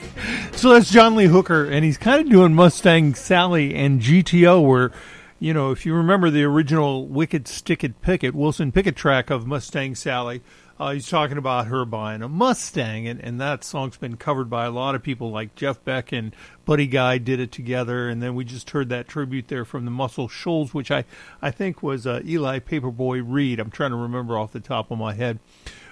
So 0.53 0.75
that's 0.75 0.91
John 0.91 1.17
Lee 1.17 1.25
Hooker, 1.25 1.65
and 1.65 1.87
he's 1.87 1.97
kind 1.97 2.21
of 2.21 2.29
doing 2.29 2.53
Mustang 2.53 3.15
Sally 3.15 3.75
and 3.75 3.99
GTO, 3.99 4.63
where, 4.63 4.93
you 5.39 5.55
know, 5.55 5.71
if 5.71 5.87
you 5.87 5.95
remember 5.95 6.29
the 6.29 6.45
original 6.45 7.09
Wicked 7.09 7.49
Stick 7.49 7.83
It 7.83 8.03
Pickett, 8.03 8.35
Wilson 8.35 8.73
Pickett 8.73 8.95
track 8.95 9.31
of 9.31 9.47
Mustang 9.47 9.95
Sally, 9.95 10.43
uh, 10.79 10.93
he's 10.93 11.09
talking 11.09 11.39
about 11.39 11.67
her 11.69 11.85
buying 11.85 12.23
a 12.23 12.29
Mustang, 12.29 13.07
and, 13.07 13.21
and 13.21 13.41
that 13.41 13.65
song's 13.65 13.97
been 13.97 14.17
covered 14.17 14.51
by 14.51 14.67
a 14.67 14.71
lot 14.71 14.95
of 14.95 15.03
people, 15.03 15.31
like 15.31 15.55
Jeff 15.55 15.83
Beck 15.85 16.13
and 16.13 16.35
Buddy 16.65 16.87
Guy 16.87 17.19
did 17.19 17.41
it 17.41 17.53
together, 17.53 18.09
and 18.09 18.23
then 18.23 18.35
we 18.35 18.45
just 18.45 18.71
heard 18.71 18.89
that 18.91 19.09
tribute 19.09 19.49
there 19.49 19.65
from 19.65 19.85
the 19.85 19.91
Muscle 19.91 20.29
Shoals, 20.29 20.75
which 20.75 20.91
I, 20.91 21.05
I 21.41 21.51
think 21.51 21.83
was 21.83 22.07
uh, 22.07 22.21
Eli 22.25 22.59
Paperboy 22.59 23.23
Reed. 23.27 23.59
I'm 23.59 23.71
trying 23.71 23.91
to 23.91 23.97
remember 23.97 24.37
off 24.39 24.53
the 24.53 24.61
top 24.61 24.91
of 24.91 24.99
my 24.99 25.15
head. 25.15 25.39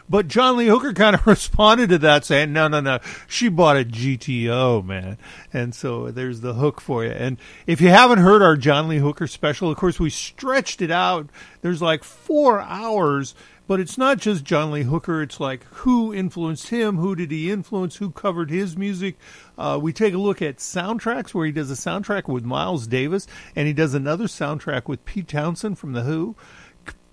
But 0.08 0.28
John 0.28 0.58
Lee 0.58 0.66
Hooker 0.66 0.92
kind 0.92 1.16
of 1.16 1.26
responded 1.26 1.88
to 1.90 1.98
that 1.98 2.24
saying, 2.24 2.52
no, 2.52 2.68
no, 2.68 2.80
no, 2.80 2.98
she 3.26 3.48
bought 3.48 3.76
a 3.76 3.84
GTO, 3.84 4.84
man. 4.84 5.18
And 5.52 5.74
so 5.74 6.10
there's 6.10 6.40
the 6.40 6.54
hook 6.54 6.80
for 6.80 7.04
you. 7.04 7.10
And 7.10 7.38
if 7.66 7.80
you 7.80 7.88
haven't 7.88 8.18
heard 8.18 8.42
our 8.42 8.56
John 8.56 8.88
Lee 8.88 8.98
Hooker 8.98 9.26
special, 9.26 9.70
of 9.70 9.76
course, 9.76 9.98
we 9.98 10.10
stretched 10.10 10.82
it 10.82 10.90
out. 10.90 11.28
There's 11.62 11.80
like 11.80 12.04
four 12.04 12.60
hours, 12.60 13.34
but 13.66 13.80
it's 13.80 13.96
not 13.96 14.18
just 14.18 14.44
John 14.44 14.70
Lee 14.70 14.82
Hooker. 14.82 15.22
It's 15.22 15.40
like 15.40 15.64
who 15.64 16.12
influenced 16.12 16.68
him? 16.68 16.96
Who 16.96 17.14
did 17.14 17.30
he 17.30 17.50
influence? 17.50 17.96
Who 17.96 18.10
covered 18.10 18.50
his 18.50 18.76
music? 18.76 19.16
Uh, 19.56 19.78
we 19.80 19.92
take 19.92 20.14
a 20.14 20.18
look 20.18 20.42
at 20.42 20.58
soundtracks 20.58 21.32
where 21.32 21.46
he 21.46 21.52
does 21.52 21.70
a 21.70 21.74
soundtrack 21.74 22.28
with 22.28 22.44
Miles 22.44 22.86
Davis 22.86 23.26
and 23.56 23.66
he 23.66 23.72
does 23.72 23.94
another 23.94 24.24
soundtrack 24.24 24.88
with 24.88 25.04
Pete 25.04 25.28
Townshend 25.28 25.78
from 25.78 25.92
The 25.92 26.02
Who 26.02 26.36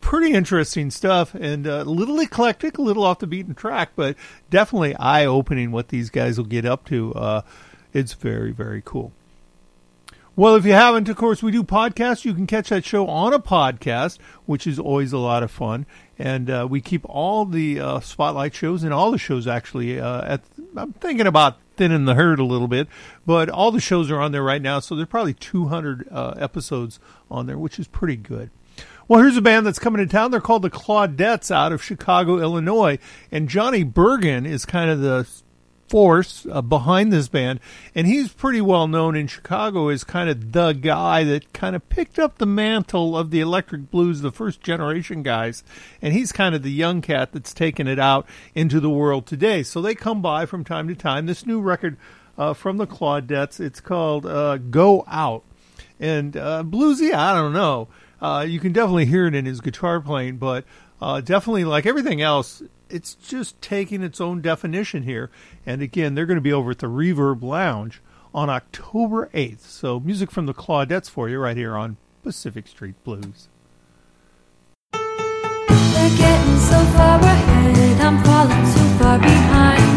pretty 0.02 0.34
interesting 0.34 0.92
stuff 0.92 1.34
and 1.36 1.66
a 1.66 1.84
little 1.84 2.20
eclectic, 2.20 2.78
a 2.78 2.82
little 2.82 3.04
off 3.04 3.20
the 3.20 3.28
beaten 3.28 3.54
track, 3.54 3.92
but 3.96 4.18
definitely 4.50 4.96
eye 4.96 5.26
opening 5.26 5.72
what 5.72 5.88
these 5.88 6.10
guys 6.10 6.38
will 6.38 6.46
get 6.46 6.66
up 6.66 6.86
to. 6.86 7.14
Uh, 7.14 7.42
it's 7.94 8.14
very, 8.14 8.52
very 8.52 8.82
cool. 8.84 9.14
Well, 10.36 10.56
if 10.56 10.66
you 10.66 10.74
haven't, 10.74 11.10
of 11.10 11.18
course, 11.18 11.44
we 11.44 11.52
do 11.52 11.64
podcasts. 11.64 12.26
You 12.26 12.34
can 12.34 12.48
catch 12.48 12.70
that 12.70 12.86
show 12.86 13.08
on 13.08 13.34
a 13.34 13.40
podcast, 13.40 14.18
which 14.46 14.66
is 14.66 14.80
always 14.80 15.14
a 15.14 15.18
lot 15.18 15.44
of 15.44 15.52
fun. 15.52 15.86
And 16.22 16.52
uh, 16.52 16.68
we 16.70 16.82
keep 16.82 17.02
all 17.06 17.46
the 17.46 17.80
uh, 17.80 18.00
spotlight 18.00 18.54
shows 18.54 18.84
and 18.84 18.94
all 18.94 19.10
the 19.10 19.18
shows 19.18 19.48
actually 19.48 20.00
uh, 20.00 20.34
at. 20.34 20.44
I'm 20.78 20.94
thinking 20.94 21.26
about 21.26 21.58
thinning 21.78 22.06
the 22.06 22.14
herd 22.14 22.40
a 22.40 22.46
little 22.46 22.68
bit, 22.68 22.88
but 23.26 23.50
all 23.50 23.72
the 23.72 23.80
shows 23.80 24.12
are 24.12 24.22
on 24.22 24.32
there 24.32 24.44
right 24.44 24.62
now. 24.62 24.80
So 24.80 24.96
there's 24.96 25.08
probably 25.08 25.34
200 25.34 26.08
uh, 26.12 26.36
episodes 26.38 27.00
on 27.32 27.48
there, 27.48 27.58
which 27.58 27.80
is 27.80 27.88
pretty 27.88 28.18
good. 28.18 28.52
Well, 29.08 29.20
here's 29.20 29.36
a 29.36 29.42
band 29.42 29.66
that's 29.66 29.80
coming 29.80 30.06
to 30.06 30.10
town. 30.10 30.30
They're 30.30 30.40
called 30.40 30.62
the 30.62 30.70
Claudettes 30.70 31.50
out 31.50 31.72
of 31.72 31.84
Chicago, 31.84 32.38
Illinois. 32.38 33.00
And 33.32 33.50
Johnny 33.50 33.84
Bergen 33.84 34.46
is 34.46 34.64
kind 34.64 34.92
of 34.92 35.00
the 35.00 35.28
force 35.92 36.48
uh, 36.50 36.62
behind 36.62 37.12
this 37.12 37.28
band. 37.28 37.60
And 37.94 38.08
he's 38.08 38.32
pretty 38.32 38.62
well 38.62 38.88
known 38.88 39.14
in 39.14 39.28
Chicago 39.28 39.90
as 39.90 40.06
kind 40.06 40.30
of 40.30 40.54
the 40.54 40.72
guy 40.72 41.26
that 41.26 41.52
kind 41.52 41.76
of 41.76 41.90
picked 41.90 42.18
up 42.18 42.38
the 42.38 42.46
mantle 42.46 43.18
of 43.18 43.30
the 43.30 43.42
electric 43.42 43.92
blues, 43.92 44.22
the 44.22 44.32
first 44.32 44.62
generation 44.62 45.22
guys. 45.22 45.66
And 46.02 46.14
he's 46.14 46.32
kind 46.32 46.56
of 46.56 46.64
the 46.64 46.72
young 46.72 47.02
cat 47.02 47.34
that's 47.34 47.54
taken 47.54 47.88
it 47.88 48.00
out 48.00 48.26
into 48.56 48.80
the 48.80 48.90
world 48.90 49.26
today. 49.26 49.64
So 49.64 49.82
they 49.82 49.94
come 49.94 50.22
by 50.22 50.46
from 50.46 50.64
time 50.64 50.88
to 50.88 50.96
time. 50.96 51.26
This 51.26 51.46
new 51.46 51.60
record 51.60 51.98
uh, 52.38 52.54
from 52.54 52.78
the 52.78 52.88
Claudettes, 52.88 53.60
it's 53.60 53.82
called 53.82 54.26
uh, 54.26 54.60
Go 54.60 55.04
Out. 55.10 55.44
And 56.00 56.38
uh, 56.38 56.64
bluesy, 56.66 57.14
I 57.14 57.34
don't 57.34 57.52
know. 57.52 57.90
Uh, 58.22 58.46
you 58.48 58.62
can 58.62 58.72
definitely 58.72 59.08
hear 59.08 59.28
it 59.28 59.36
in 59.36 59.46
his 59.46 59.60
guitar 59.60 60.00
playing, 60.00 60.38
but 60.38 60.64
uh, 61.02 61.20
definitely 61.20 61.66
like 61.66 61.86
everything 61.86 62.22
else, 62.22 62.64
it's 62.92 63.16
just 63.16 63.62
taking 63.62 64.04
its 64.04 64.22
own 64.22 64.42
definition 64.42 65.04
here. 65.04 65.30
And 65.66 65.82
again, 65.82 66.16
they're 66.16 66.26
going 66.26 66.36
to 66.36 66.42
be 66.42 66.54
over 66.54 66.72
at 66.72 66.80
the 66.80 66.88
Reverb 66.88 67.42
Lounge 67.42 68.02
on 68.34 68.50
October 68.50 69.30
8th. 69.34 69.62
So 69.62 70.00
music 70.00 70.32
from 70.32 70.46
the 70.46 70.54
Claudettes 70.54 71.10
for 71.10 71.30
you 71.30 71.40
right 71.40 71.58
here 71.58 71.76
on 71.76 71.98
Pacific 72.24 72.68
Street 72.68 72.96
Blues. 73.04 73.48
They're 74.94 76.18
getting 76.18 76.58
so 76.58 76.84
far 76.96 77.20
ahead, 77.20 78.02
I'm 78.02 78.24
falling 78.24 78.66
so 78.66 78.98
far 78.98 79.20
behind. 79.20 79.91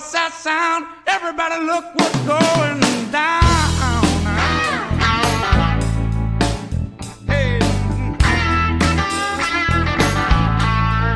What's 0.00 0.12
that 0.12 0.32
sound? 0.32 0.86
Everybody, 1.06 1.62
look 1.62 1.84
what's 1.94 2.16
going 2.24 2.80
down. 3.12 3.42
Hey. 7.28 7.60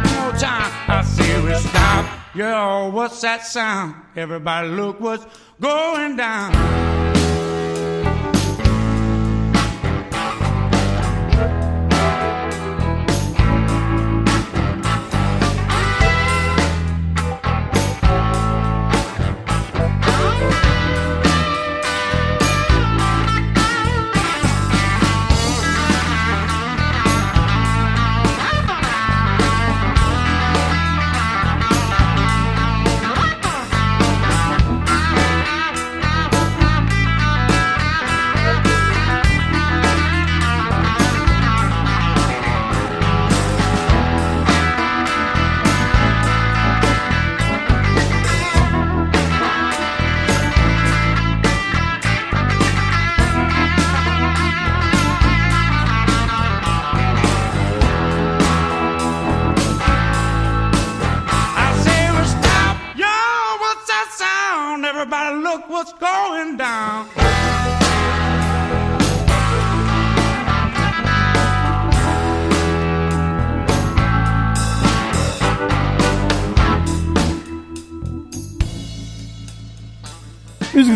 One 0.05 0.20
more 0.20 0.39
time. 0.39 0.70
I 0.86 1.02
say 1.02 1.40
we 1.40 1.55
stop. 1.55 2.05
Yo, 2.35 2.90
what's 2.90 3.23
that 3.23 3.47
sound? 3.47 3.94
Everybody 4.16 4.69
look 4.69 5.01
what's 5.01 5.24
going 5.59 6.16
down. 6.16 6.52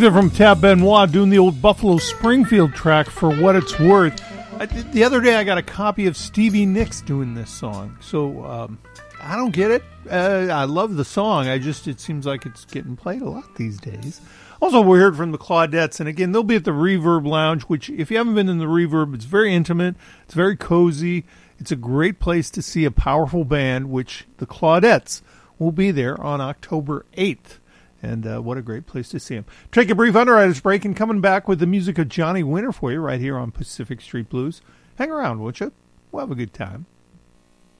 Music 0.08 0.30
from 0.30 0.36
Tab 0.36 0.60
Benoit 0.62 1.12
doing 1.12 1.28
the 1.28 1.38
old 1.38 1.60
Buffalo 1.60 1.98
Springfield 1.98 2.72
track 2.72 3.10
for 3.10 3.34
what 3.42 3.56
it's 3.56 3.78
worth. 3.78 4.18
I, 4.58 4.64
the 4.64 5.04
other 5.04 5.20
day 5.20 5.34
I 5.34 5.44
got 5.44 5.58
a 5.58 5.62
copy 5.62 6.06
of 6.06 6.16
Stevie 6.16 6.64
Nicks 6.64 7.02
doing 7.02 7.34
this 7.34 7.50
song, 7.50 7.94
so 8.00 8.42
um, 8.46 8.78
I 9.20 9.36
don't 9.36 9.50
get 9.50 9.70
it. 9.70 9.82
Uh, 10.10 10.48
I 10.50 10.64
love 10.64 10.96
the 10.96 11.04
song. 11.04 11.48
I 11.48 11.58
just 11.58 11.86
it 11.88 12.00
seems 12.00 12.24
like 12.24 12.46
it's 12.46 12.64
getting 12.64 12.96
played 12.96 13.20
a 13.20 13.28
lot 13.28 13.54
these 13.56 13.78
days. 13.78 14.22
Also, 14.62 14.80
we 14.80 14.98
heard 14.98 15.14
from 15.14 15.30
the 15.32 15.38
Claudettes, 15.38 16.00
and 16.00 16.08
again, 16.08 16.32
they'll 16.32 16.42
be 16.42 16.56
at 16.56 16.64
the 16.64 16.70
Reverb 16.70 17.26
Lounge. 17.26 17.64
Which, 17.64 17.90
if 17.90 18.10
you 18.10 18.16
haven't 18.16 18.34
been 18.34 18.48
in 18.48 18.58
the 18.58 18.64
Reverb, 18.64 19.14
it's 19.14 19.26
very 19.26 19.54
intimate. 19.54 19.94
It's 20.24 20.34
very 20.34 20.56
cozy. 20.56 21.26
It's 21.58 21.72
a 21.72 21.76
great 21.76 22.18
place 22.18 22.48
to 22.50 22.62
see 22.62 22.86
a 22.86 22.90
powerful 22.90 23.44
band. 23.44 23.90
Which 23.90 24.26
the 24.38 24.46
Claudettes 24.46 25.20
will 25.58 25.72
be 25.72 25.90
there 25.90 26.18
on 26.18 26.40
October 26.40 27.04
eighth. 27.14 27.60
And 28.02 28.26
uh, 28.26 28.40
what 28.40 28.56
a 28.56 28.62
great 28.62 28.86
place 28.86 29.08
to 29.08 29.20
see 29.20 29.34
him. 29.34 29.44
Take 29.72 29.90
a 29.90 29.94
brief 29.94 30.14
underwriters 30.14 30.60
break 30.60 30.84
and 30.84 30.96
coming 30.96 31.20
back 31.20 31.48
with 31.48 31.58
the 31.58 31.66
music 31.66 31.98
of 31.98 32.08
Johnny 32.08 32.42
Winter 32.42 32.72
for 32.72 32.92
you 32.92 33.00
right 33.00 33.20
here 33.20 33.36
on 33.36 33.50
Pacific 33.50 34.00
Street 34.00 34.28
Blues. 34.28 34.62
Hang 34.96 35.10
around, 35.10 35.40
won't 35.40 35.60
you? 35.60 35.72
We'll 36.12 36.20
have 36.20 36.30
a 36.30 36.36
good 36.36 36.54
time. 36.54 36.86